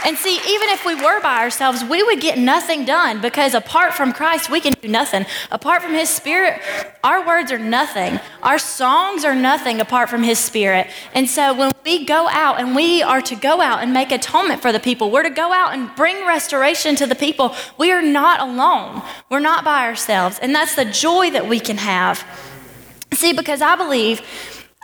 And 0.06 0.18
see, 0.18 0.36
even 0.36 0.70
if 0.70 0.86
we 0.86 0.96
were 0.96 1.22
by 1.22 1.40
ourselves, 1.40 1.84
we 1.84 2.04
would 2.04 2.20
get 2.20 2.38
nothing 2.38 2.84
done 2.84 3.22
because 3.22 3.54
apart 3.54 3.94
from 3.94 4.12
Christ, 4.12 4.50
we 4.50 4.60
can 4.60 4.74
do 4.82 4.88
nothing. 4.88 5.26
Apart 5.50 5.82
from 5.82 5.94
His 5.94 6.10
Spirit, 6.10 6.62
our 7.04 7.26
words 7.26 7.52
are 7.52 7.60
nothing. 7.60 8.20
Our 8.42 8.60
songs 8.60 9.24
are 9.24 9.36
nothing 9.36 9.80
apart 9.80 10.10
from 10.10 10.24
His 10.24 10.40
Spirit. 10.40 10.88
And 11.14 11.30
so 11.30 11.54
when 11.54 11.72
we 11.86 12.06
go 12.06 12.28
out 12.30 12.60
and 12.60 12.76
we 12.76 13.02
are 13.02 13.22
to 13.22 13.36
go 13.36 13.62
out 13.62 13.82
and 13.82 13.94
make 13.94 14.12
atonement 14.12 14.62
for 14.62 14.74
the 14.74 14.80
people, 14.80 15.10
we're 15.10 15.24
to 15.24 15.30
go 15.30 15.54
out 15.54 15.74
and 15.74 15.96
bring 15.96 16.26
restoration 16.28 16.96
to 16.98 17.06
the 17.06 17.16
people. 17.16 17.56
We 17.78 17.92
are 17.92 18.02
not 18.02 18.42
alone, 18.42 19.02
we're 19.30 19.40
not 19.40 19.64
by 19.64 19.88
ourselves. 19.88 20.38
And 20.42 20.54
that's 20.54 20.76
the 20.76 20.86
joy 20.86 21.32
that 21.32 21.48
we 21.48 21.60
can 21.60 21.78
have. 21.78 22.26
See, 23.14 23.32
because 23.32 23.62
I 23.62 23.76
believe 23.76 24.22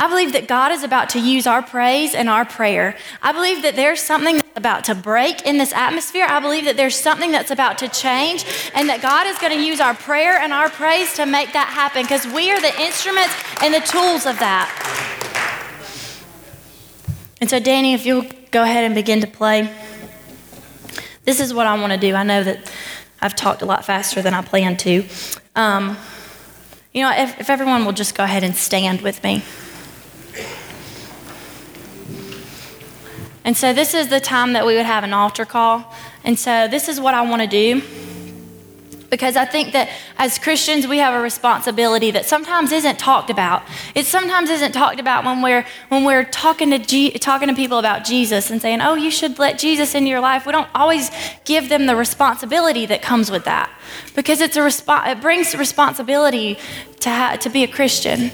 I 0.02 0.08
believe 0.08 0.32
that 0.32 0.48
God 0.48 0.72
is 0.72 0.84
about 0.84 1.10
to 1.10 1.20
use 1.20 1.46
our 1.46 1.62
praise 1.62 2.16
and 2.16 2.30
our 2.30 2.46
prayer. 2.46 2.96
I 3.22 3.34
believe 3.34 3.64
that 3.64 3.76
there's 3.76 4.00
something 4.00 4.38
that's 4.38 4.48
about 4.56 4.86
to 4.86 4.96
break 4.96 5.46
in 5.46 5.58
this 5.58 5.74
atmosphere. 5.74 6.26
I 6.26 6.40
believe 6.40 6.64
that 6.66 6.78
there's 6.78 6.96
something 6.96 7.32
that's 7.34 7.52
about 7.52 7.78
to 7.80 7.90
change, 7.90 8.46
and 8.74 8.88
that 8.88 9.02
God 9.02 9.28
is 9.28 9.38
going 9.40 9.52
to 9.52 9.62
use 9.62 9.82
our 9.82 9.94
prayer 9.94 10.40
and 10.40 10.54
our 10.54 10.70
praise 10.70 11.14
to 11.16 11.26
make 11.26 11.52
that 11.52 11.68
happen 11.68 12.04
because 12.04 12.26
we 12.28 12.50
are 12.50 12.62
the 12.62 12.82
instruments 12.82 13.34
and 13.62 13.74
the 13.74 13.82
tools 13.82 14.26
of 14.26 14.40
that. 14.40 14.72
And 17.42 17.50
so, 17.50 17.60
Danny, 17.60 17.94
if 17.94 18.06
you'll 18.06 18.26
go 18.52 18.64
ahead 18.64 18.86
and 18.86 18.96
begin 18.96 19.20
to 19.20 19.28
play, 19.28 19.70
this 21.26 21.42
is 21.42 21.54
what 21.54 21.68
I 21.68 21.78
want 21.78 21.92
to 21.92 22.00
do. 22.00 22.16
I 22.16 22.24
know 22.24 22.42
that 22.42 22.72
I've 23.22 23.36
talked 23.36 23.62
a 23.62 23.66
lot 23.66 23.84
faster 23.84 24.22
than 24.22 24.34
I 24.34 24.44
planned 24.44 24.80
to. 24.80 25.04
Um, 25.58 25.98
you 26.94 27.04
know, 27.04 27.12
if, 27.14 27.38
if 27.42 27.50
everyone 27.50 27.84
will 27.84 27.92
just 27.92 28.16
go 28.16 28.24
ahead 28.24 28.46
and 28.46 28.56
stand 28.56 29.02
with 29.02 29.22
me. 29.26 29.44
And 33.50 33.58
so 33.58 33.74
this 33.74 33.96
is 33.96 34.10
the 34.10 34.20
time 34.20 34.54
that 34.54 34.64
we 34.64 34.76
would 34.76 34.86
have 34.86 35.04
an 35.04 35.12
altar 35.12 35.44
call. 35.44 35.92
And 36.24 36.38
so 36.38 36.68
this 36.68 36.88
is 36.88 37.02
what 37.02 37.16
I 37.16 37.24
want 37.28 37.42
to 37.42 37.48
do. 37.48 37.82
Because 39.10 39.36
I 39.36 39.46
think 39.46 39.74
that 39.74 39.90
as 40.20 40.38
Christians, 40.38 40.86
we 40.86 41.00
have 41.00 41.16
a 41.16 41.20
responsibility 41.20 42.12
that 42.12 42.28
sometimes 42.28 42.72
isn't 42.72 43.00
talked 43.00 43.32
about. 43.32 43.64
It 43.96 44.06
sometimes 44.06 44.52
isn't 44.52 44.74
talked 44.74 45.00
about 45.00 45.26
when 45.26 45.42
we're, 45.42 45.66
when 45.88 46.04
we're 46.04 46.26
talking, 46.26 46.70
to 46.70 46.78
G, 46.78 47.10
talking 47.10 47.48
to 47.48 47.56
people 47.56 47.80
about 47.80 48.06
Jesus 48.06 48.52
and 48.52 48.62
saying, 48.62 48.82
oh, 48.82 48.94
you 48.94 49.10
should 49.10 49.40
let 49.40 49.58
Jesus 49.58 49.96
into 49.96 50.12
your 50.12 50.20
life. 50.20 50.46
We 50.46 50.52
don't 50.52 50.70
always 50.76 51.10
give 51.44 51.70
them 51.70 51.88
the 51.88 51.96
responsibility 51.96 52.86
that 52.86 53.02
comes 53.02 53.32
with 53.32 53.46
that. 53.46 53.72
Because 54.14 54.42
it's 54.42 54.58
a 54.58 54.62
respo- 54.62 55.12
it 55.12 55.22
brings 55.22 55.56
responsibility 55.56 56.60
to, 57.00 57.10
ha- 57.10 57.38
to 57.38 57.50
be 57.50 57.64
a 57.64 57.68
Christian. 57.68 58.30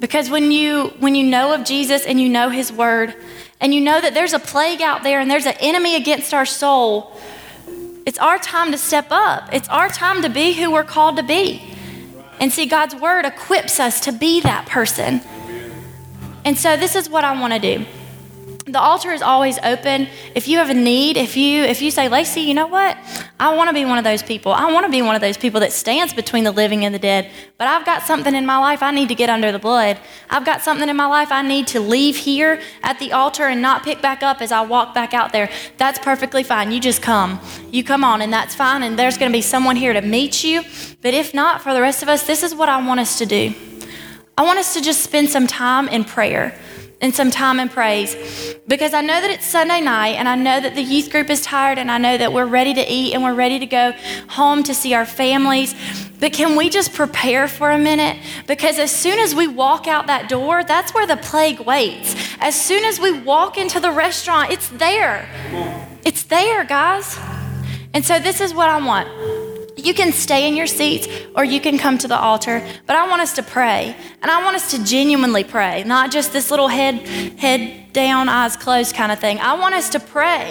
Because 0.00 0.28
when 0.28 0.50
you, 0.50 0.88
when 0.98 1.14
you 1.14 1.22
know 1.22 1.54
of 1.54 1.64
Jesus 1.64 2.04
and 2.04 2.20
you 2.20 2.28
know 2.28 2.48
his 2.48 2.72
word, 2.72 3.14
and 3.60 3.74
you 3.74 3.80
know 3.80 4.00
that 4.00 4.14
there's 4.14 4.32
a 4.32 4.38
plague 4.38 4.82
out 4.82 5.02
there 5.02 5.20
and 5.20 5.30
there's 5.30 5.46
an 5.46 5.56
enemy 5.60 5.96
against 5.96 6.34
our 6.34 6.46
soul, 6.46 7.16
it's 8.06 8.18
our 8.18 8.38
time 8.38 8.70
to 8.70 8.78
step 8.78 9.06
up. 9.10 9.52
It's 9.52 9.68
our 9.68 9.88
time 9.88 10.22
to 10.22 10.28
be 10.28 10.52
who 10.52 10.70
we're 10.70 10.84
called 10.84 11.16
to 11.16 11.24
be. 11.24 11.74
And 12.38 12.52
see, 12.52 12.66
God's 12.66 12.94
word 12.94 13.24
equips 13.24 13.80
us 13.80 14.00
to 14.00 14.12
be 14.12 14.40
that 14.42 14.66
person. 14.66 15.20
And 16.44 16.56
so, 16.56 16.76
this 16.76 16.94
is 16.94 17.10
what 17.10 17.24
I 17.24 17.38
want 17.40 17.54
to 17.54 17.58
do 17.58 17.86
the 18.66 18.80
altar 18.80 19.12
is 19.12 19.22
always 19.22 19.60
open. 19.60 20.08
If 20.34 20.48
you 20.48 20.58
have 20.58 20.70
a 20.70 20.74
need 20.74 21.16
if 21.16 21.36
you 21.36 21.62
if 21.62 21.80
you 21.80 21.92
say 21.92 22.08
lacey 22.08 22.40
you 22.40 22.52
know 22.52 22.66
what? 22.66 22.98
I 23.38 23.54
want 23.54 23.68
to 23.68 23.74
be 23.74 23.84
one 23.84 23.96
of 23.96 24.02
those 24.02 24.24
people. 24.24 24.50
I 24.50 24.72
want 24.72 24.84
to 24.84 24.90
be 24.90 25.02
one 25.02 25.14
of 25.14 25.20
those 25.20 25.36
people 25.36 25.60
that 25.60 25.72
stands 25.72 26.12
between 26.12 26.42
the 26.42 26.50
living 26.50 26.84
and 26.84 26.92
the 26.92 26.98
dead 26.98 27.30
but 27.58 27.68
i've 27.68 27.86
got 27.86 28.02
something 28.02 28.34
in 28.34 28.44
my 28.44 28.58
life 28.58 28.82
i 28.82 28.90
need 28.90 29.08
to 29.08 29.14
get 29.14 29.30
under 29.30 29.52
the 29.52 29.58
blood. 29.60 29.98
I've 30.28 30.44
got 30.44 30.62
something 30.62 30.88
in 30.88 30.96
my 30.96 31.06
life 31.06 31.30
i 31.30 31.42
need 31.42 31.68
to 31.68 31.80
leave 31.80 32.16
here 32.16 32.60
at 32.82 32.98
the 32.98 33.12
altar 33.12 33.44
and 33.44 33.62
not 33.62 33.84
pick 33.84 34.02
back 34.02 34.24
up 34.24 34.42
as 34.42 34.50
i 34.50 34.62
walk 34.62 34.94
back 34.94 35.14
out 35.14 35.32
there. 35.32 35.48
That's 35.76 36.00
perfectly 36.00 36.42
fine. 36.42 36.72
You 36.72 36.80
just 36.80 37.02
come. 37.02 37.40
You 37.70 37.84
come 37.84 38.02
on 38.02 38.20
and 38.20 38.32
that's 38.32 38.56
fine 38.56 38.82
and 38.82 38.98
there's 38.98 39.16
going 39.16 39.30
to 39.30 39.36
be 39.36 39.42
someone 39.42 39.76
here 39.76 39.92
to 39.92 40.02
meet 40.02 40.42
you. 40.42 40.62
But 41.02 41.14
if 41.14 41.32
not 41.32 41.62
for 41.62 41.72
the 41.72 41.80
rest 41.80 42.02
of 42.02 42.08
us 42.08 42.26
this 42.26 42.42
is 42.42 42.52
what 42.52 42.68
i 42.68 42.84
want 42.84 42.98
us 42.98 43.16
to 43.18 43.26
do. 43.26 43.54
I 44.36 44.42
want 44.42 44.58
us 44.58 44.74
to 44.74 44.80
just 44.80 45.02
spend 45.02 45.30
some 45.30 45.46
time 45.46 45.88
in 45.88 46.04
prayer 46.04 46.58
and 47.00 47.14
some 47.14 47.30
time 47.30 47.60
in 47.60 47.68
praise 47.68 48.14
because 48.66 48.94
I 48.94 49.02
know 49.02 49.20
that 49.20 49.30
it's 49.30 49.44
Sunday 49.44 49.80
night 49.82 50.14
and 50.16 50.26
I 50.28 50.34
know 50.34 50.60
that 50.60 50.74
the 50.74 50.82
youth 50.82 51.10
group 51.10 51.28
is 51.28 51.42
tired 51.42 51.78
and 51.78 51.90
I 51.90 51.98
know 51.98 52.16
that 52.16 52.32
we're 52.32 52.46
ready 52.46 52.72
to 52.74 52.92
eat 52.92 53.12
and 53.12 53.22
we're 53.22 53.34
ready 53.34 53.58
to 53.58 53.66
go 53.66 53.92
home 54.28 54.62
to 54.62 54.74
see 54.74 54.94
our 54.94 55.04
families. 55.04 55.74
But 56.18 56.32
can 56.32 56.56
we 56.56 56.70
just 56.70 56.94
prepare 56.94 57.48
for 57.48 57.70
a 57.70 57.78
minute? 57.78 58.16
Because 58.46 58.78
as 58.78 58.90
soon 58.90 59.18
as 59.18 59.34
we 59.34 59.46
walk 59.46 59.86
out 59.86 60.06
that 60.06 60.30
door, 60.30 60.64
that's 60.64 60.94
where 60.94 61.06
the 61.06 61.18
plague 61.18 61.60
waits. 61.60 62.14
As 62.40 62.58
soon 62.58 62.84
as 62.84 62.98
we 62.98 63.12
walk 63.12 63.58
into 63.58 63.78
the 63.78 63.90
restaurant, 63.90 64.50
it's 64.50 64.68
there. 64.70 65.28
It's 66.04 66.22
there, 66.22 66.64
guys. 66.64 67.18
And 67.92 68.04
so 68.04 68.18
this 68.18 68.40
is 68.40 68.54
what 68.54 68.70
I 68.70 68.84
want. 68.84 69.45
You 69.86 69.94
can 69.94 70.12
stay 70.12 70.48
in 70.48 70.56
your 70.56 70.66
seats 70.66 71.06
or 71.36 71.44
you 71.44 71.60
can 71.60 71.78
come 71.78 71.96
to 71.98 72.08
the 72.08 72.18
altar, 72.18 72.60
but 72.86 72.96
I 72.96 73.08
want 73.08 73.22
us 73.22 73.34
to 73.34 73.42
pray. 73.44 73.94
And 74.20 74.32
I 74.32 74.42
want 74.42 74.56
us 74.56 74.72
to 74.72 74.82
genuinely 74.84 75.44
pray, 75.44 75.84
not 75.84 76.10
just 76.10 76.32
this 76.32 76.50
little 76.50 76.66
head 76.66 77.06
head 77.38 77.92
down, 77.92 78.28
eyes 78.28 78.56
closed 78.56 78.96
kind 78.96 79.12
of 79.12 79.20
thing. 79.20 79.38
I 79.38 79.54
want 79.54 79.76
us 79.76 79.88
to 79.90 80.00
pray. 80.00 80.48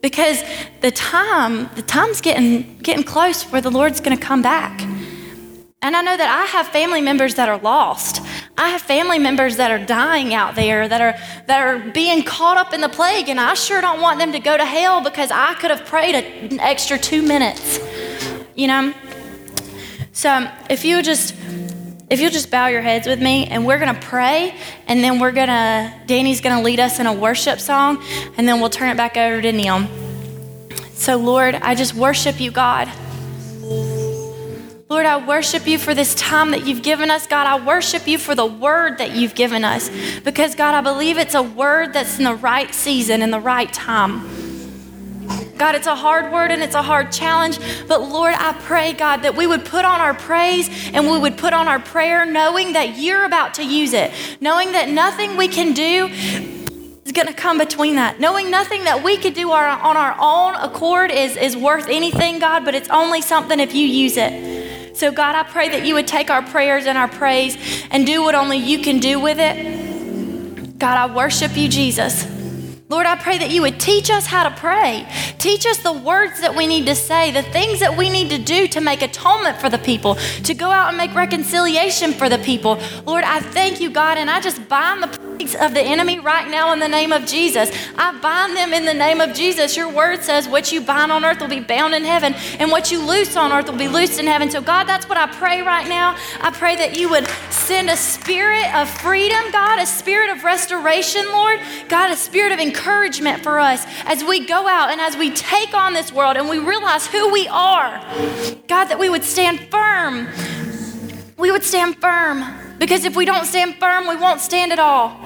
Because 0.00 0.44
the 0.82 0.92
time, 0.92 1.68
the 1.74 1.82
time's 1.82 2.20
getting 2.20 2.78
getting 2.78 3.02
close 3.02 3.42
where 3.50 3.60
the 3.60 3.72
Lord's 3.72 4.00
going 4.00 4.16
to 4.16 4.24
come 4.24 4.40
back. 4.40 4.80
And 5.82 5.96
I 5.96 6.02
know 6.02 6.16
that 6.16 6.30
I 6.30 6.46
have 6.56 6.68
family 6.68 7.00
members 7.00 7.34
that 7.34 7.48
are 7.48 7.58
lost. 7.58 8.22
I 8.58 8.70
have 8.70 8.82
family 8.82 9.20
members 9.20 9.56
that 9.56 9.70
are 9.70 9.78
dying 9.78 10.34
out 10.34 10.56
there, 10.56 10.88
that 10.88 11.00
are, 11.00 11.12
that 11.46 11.62
are 11.62 11.78
being 11.92 12.24
caught 12.24 12.56
up 12.56 12.74
in 12.74 12.80
the 12.80 12.88
plague, 12.88 13.28
and 13.28 13.38
I 13.38 13.54
sure 13.54 13.80
don't 13.80 14.00
want 14.00 14.18
them 14.18 14.32
to 14.32 14.40
go 14.40 14.56
to 14.56 14.64
hell 14.64 15.00
because 15.00 15.30
I 15.30 15.54
could 15.54 15.70
have 15.70 15.86
prayed 15.86 16.16
an 16.16 16.58
extra 16.58 16.98
two 16.98 17.22
minutes. 17.22 17.78
You 18.56 18.66
know? 18.66 18.94
So 20.12 20.50
if 20.68 20.84
you 20.84 21.00
just 21.02 21.34
if 22.10 22.20
you'll 22.20 22.30
just 22.30 22.50
bow 22.50 22.66
your 22.68 22.80
heads 22.80 23.06
with 23.06 23.20
me 23.20 23.46
and 23.46 23.66
we're 23.66 23.78
going 23.78 23.94
to 23.94 24.00
pray 24.00 24.54
and 24.86 25.04
then 25.04 25.20
we're 25.20 25.30
going 25.30 25.48
to 25.48 25.94
danny's 26.06 26.40
going 26.40 26.56
to 26.56 26.62
lead 26.62 26.80
us 26.80 26.98
in 26.98 27.06
a 27.06 27.12
worship 27.12 27.60
song 27.60 28.02
and 28.36 28.48
then 28.48 28.60
we'll 28.60 28.70
turn 28.70 28.88
it 28.88 28.96
back 28.96 29.16
over 29.18 29.42
to 29.42 29.52
neil 29.52 29.86
So, 30.94 31.16
Lord, 31.18 31.54
I 31.56 31.74
just 31.74 31.94
worship 31.94 32.40
you, 32.40 32.50
God. 32.50 32.88
Lord, 34.88 35.04
I 35.04 35.22
worship 35.26 35.66
you 35.66 35.78
for 35.78 35.94
this 35.94 36.14
time 36.14 36.52
that 36.52 36.66
you've 36.66 36.82
given 36.82 37.10
us. 37.10 37.26
God, 37.26 37.46
I 37.46 37.62
worship 37.62 38.08
you 38.08 38.16
for 38.16 38.34
the 38.34 38.46
word 38.46 38.96
that 38.96 39.14
you've 39.14 39.34
given 39.34 39.62
us. 39.62 39.90
Because, 40.20 40.54
God, 40.54 40.74
I 40.74 40.80
believe 40.80 41.18
it's 41.18 41.34
a 41.34 41.42
word 41.42 41.92
that's 41.92 42.16
in 42.16 42.24
the 42.24 42.34
right 42.34 42.74
season, 42.74 43.20
in 43.20 43.30
the 43.30 43.40
right 43.40 43.70
time. 43.70 44.26
God, 45.58 45.74
it's 45.74 45.86
a 45.86 45.94
hard 45.94 46.32
word 46.32 46.50
and 46.52 46.62
it's 46.62 46.74
a 46.74 46.80
hard 46.80 47.12
challenge, 47.12 47.58
but 47.86 48.00
Lord, 48.00 48.32
I 48.38 48.52
pray, 48.62 48.92
God, 48.94 49.18
that 49.22 49.36
we 49.36 49.46
would 49.46 49.64
put 49.64 49.84
on 49.84 50.00
our 50.00 50.14
praise 50.14 50.70
and 50.94 51.10
we 51.10 51.18
would 51.18 51.36
put 51.36 51.52
on 51.52 51.66
our 51.68 51.80
prayer 51.80 52.24
knowing 52.24 52.72
that 52.74 52.96
you're 52.96 53.24
about 53.24 53.54
to 53.54 53.64
use 53.64 53.92
it, 53.92 54.12
knowing 54.40 54.72
that 54.72 54.88
nothing 54.88 55.36
we 55.36 55.48
can 55.48 55.74
do 55.74 56.06
is 57.04 57.12
going 57.12 57.26
to 57.26 57.34
come 57.34 57.58
between 57.58 57.96
that. 57.96 58.20
Knowing 58.20 58.50
nothing 58.50 58.84
that 58.84 59.02
we 59.02 59.16
could 59.16 59.34
do 59.34 59.50
our, 59.50 59.66
on 59.66 59.96
our 59.96 60.16
own 60.18 60.54
accord 60.54 61.10
is, 61.10 61.36
is 61.36 61.56
worth 61.56 61.88
anything, 61.88 62.38
God, 62.38 62.64
but 62.64 62.76
it's 62.76 62.88
only 62.88 63.20
something 63.20 63.58
if 63.58 63.74
you 63.74 63.84
use 63.86 64.16
it. 64.16 64.57
So, 64.98 65.12
God, 65.12 65.36
I 65.36 65.44
pray 65.44 65.68
that 65.68 65.86
you 65.86 65.94
would 65.94 66.08
take 66.08 66.28
our 66.28 66.42
prayers 66.42 66.86
and 66.86 66.98
our 66.98 67.06
praise 67.06 67.56
and 67.92 68.04
do 68.04 68.20
what 68.20 68.34
only 68.34 68.58
you 68.58 68.80
can 68.80 68.98
do 68.98 69.20
with 69.20 69.38
it. 69.38 70.76
God, 70.76 70.98
I 70.98 71.14
worship 71.14 71.56
you, 71.56 71.68
Jesus. 71.68 72.26
Lord, 72.88 73.06
I 73.06 73.14
pray 73.14 73.38
that 73.38 73.50
you 73.50 73.62
would 73.62 73.78
teach 73.78 74.10
us 74.10 74.26
how 74.26 74.48
to 74.48 74.50
pray. 74.56 75.06
Teach 75.38 75.66
us 75.66 75.78
the 75.84 75.92
words 75.92 76.40
that 76.40 76.56
we 76.56 76.66
need 76.66 76.86
to 76.86 76.96
say, 76.96 77.30
the 77.30 77.44
things 77.44 77.78
that 77.78 77.96
we 77.96 78.10
need 78.10 78.30
to 78.30 78.38
do 78.38 78.66
to 78.66 78.80
make 78.80 79.02
atonement 79.02 79.58
for 79.58 79.70
the 79.70 79.78
people, 79.78 80.16
to 80.16 80.52
go 80.52 80.68
out 80.68 80.88
and 80.88 80.96
make 80.96 81.14
reconciliation 81.14 82.12
for 82.12 82.28
the 82.28 82.38
people. 82.38 82.76
Lord, 83.06 83.22
I 83.22 83.38
thank 83.38 83.80
you, 83.80 83.90
God, 83.90 84.18
and 84.18 84.28
I 84.28 84.40
just 84.40 84.68
bind 84.68 85.04
the 85.04 85.27
of 85.42 85.74
the 85.74 85.80
enemy 85.80 86.18
right 86.18 86.48
now 86.48 86.72
in 86.72 86.78
the 86.78 86.88
name 86.88 87.12
of 87.12 87.24
Jesus. 87.24 87.70
I 87.96 88.18
bind 88.20 88.56
them 88.56 88.72
in 88.72 88.84
the 88.84 88.94
name 88.94 89.20
of 89.20 89.34
Jesus. 89.34 89.76
Your 89.76 89.88
word 89.88 90.22
says, 90.22 90.48
What 90.48 90.72
you 90.72 90.80
bind 90.80 91.12
on 91.12 91.24
earth 91.24 91.40
will 91.40 91.48
be 91.48 91.60
bound 91.60 91.94
in 91.94 92.04
heaven, 92.04 92.34
and 92.58 92.70
what 92.70 92.90
you 92.90 93.04
loose 93.04 93.36
on 93.36 93.52
earth 93.52 93.70
will 93.70 93.78
be 93.78 93.88
loosed 93.88 94.18
in 94.18 94.26
heaven. 94.26 94.50
So, 94.50 94.60
God, 94.60 94.84
that's 94.84 95.08
what 95.08 95.18
I 95.18 95.26
pray 95.26 95.62
right 95.62 95.88
now. 95.88 96.16
I 96.40 96.50
pray 96.50 96.76
that 96.76 96.98
you 96.98 97.08
would 97.10 97.26
send 97.50 97.90
a 97.90 97.96
spirit 97.96 98.74
of 98.74 98.88
freedom, 98.88 99.50
God, 99.52 99.80
a 99.80 99.86
spirit 99.86 100.30
of 100.30 100.44
restoration, 100.44 101.24
Lord, 101.26 101.60
God, 101.88 102.10
a 102.10 102.16
spirit 102.16 102.52
of 102.52 102.58
encouragement 102.58 103.42
for 103.42 103.60
us 103.60 103.84
as 104.04 104.24
we 104.24 104.46
go 104.46 104.66
out 104.66 104.90
and 104.90 105.00
as 105.00 105.16
we 105.16 105.30
take 105.30 105.74
on 105.74 105.92
this 105.92 106.12
world 106.12 106.36
and 106.36 106.48
we 106.48 106.58
realize 106.58 107.06
who 107.06 107.32
we 107.32 107.46
are. 107.48 108.00
God, 108.68 108.86
that 108.86 108.98
we 108.98 109.08
would 109.08 109.24
stand 109.24 109.60
firm. 109.70 110.28
We 111.36 111.52
would 111.52 111.62
stand 111.62 111.96
firm 111.96 112.67
because 112.78 113.04
if 113.04 113.16
we 113.16 113.24
don't 113.24 113.44
stand 113.44 113.76
firm, 113.76 114.08
we 114.08 114.16
won't 114.16 114.40
stand 114.40 114.72
at 114.72 114.78
all. 114.78 115.18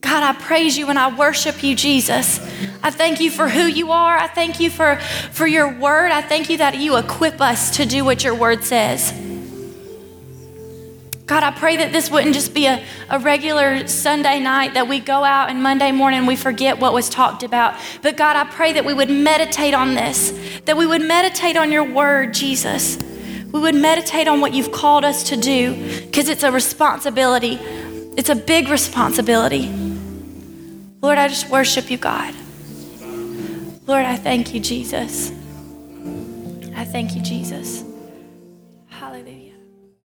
God, 0.00 0.22
I 0.22 0.34
praise 0.38 0.76
you 0.76 0.88
and 0.88 0.98
I 0.98 1.16
worship 1.16 1.62
you, 1.62 1.74
Jesus. 1.74 2.38
I 2.82 2.90
thank 2.90 3.20
you 3.20 3.30
for 3.30 3.48
who 3.48 3.62
you 3.62 3.90
are. 3.90 4.18
I 4.18 4.26
thank 4.26 4.60
you 4.60 4.70
for, 4.70 4.96
for 5.32 5.46
your 5.46 5.72
word. 5.72 6.10
I 6.10 6.20
thank 6.20 6.50
you 6.50 6.58
that 6.58 6.76
you 6.78 6.96
equip 6.96 7.40
us 7.40 7.76
to 7.78 7.86
do 7.86 8.04
what 8.04 8.22
your 8.22 8.34
word 8.34 8.64
says. 8.64 9.12
God, 11.26 11.42
I 11.42 11.52
pray 11.52 11.78
that 11.78 11.90
this 11.90 12.10
wouldn't 12.10 12.34
just 12.34 12.52
be 12.52 12.66
a, 12.66 12.84
a 13.08 13.18
regular 13.18 13.88
Sunday 13.88 14.40
night 14.40 14.74
that 14.74 14.88
we 14.88 15.00
go 15.00 15.24
out 15.24 15.48
and 15.48 15.62
Monday 15.62 15.90
morning 15.90 16.26
we 16.26 16.36
forget 16.36 16.78
what 16.78 16.92
was 16.92 17.08
talked 17.08 17.42
about. 17.42 17.74
But 18.02 18.18
God, 18.18 18.36
I 18.36 18.44
pray 18.44 18.74
that 18.74 18.84
we 18.84 18.92
would 18.92 19.08
meditate 19.08 19.72
on 19.72 19.94
this, 19.94 20.34
that 20.66 20.76
we 20.76 20.86
would 20.86 21.00
meditate 21.00 21.56
on 21.56 21.72
your 21.72 21.84
word, 21.84 22.34
Jesus. 22.34 22.98
We 23.54 23.60
would 23.60 23.76
meditate 23.76 24.26
on 24.26 24.40
what 24.40 24.52
you've 24.52 24.72
called 24.72 25.04
us 25.04 25.22
to 25.28 25.36
do 25.36 26.06
because 26.06 26.28
it's 26.28 26.42
a 26.42 26.50
responsibility. 26.50 27.54
It's 28.16 28.28
a 28.28 28.34
big 28.34 28.68
responsibility. 28.68 29.68
Lord, 31.00 31.18
I 31.18 31.28
just 31.28 31.48
worship 31.50 31.88
you, 31.88 31.96
God. 31.96 32.34
Lord, 33.86 34.04
I 34.04 34.16
thank 34.16 34.54
you, 34.54 34.58
Jesus. 34.58 35.30
I 36.74 36.84
thank 36.84 37.14
you, 37.14 37.22
Jesus. 37.22 37.84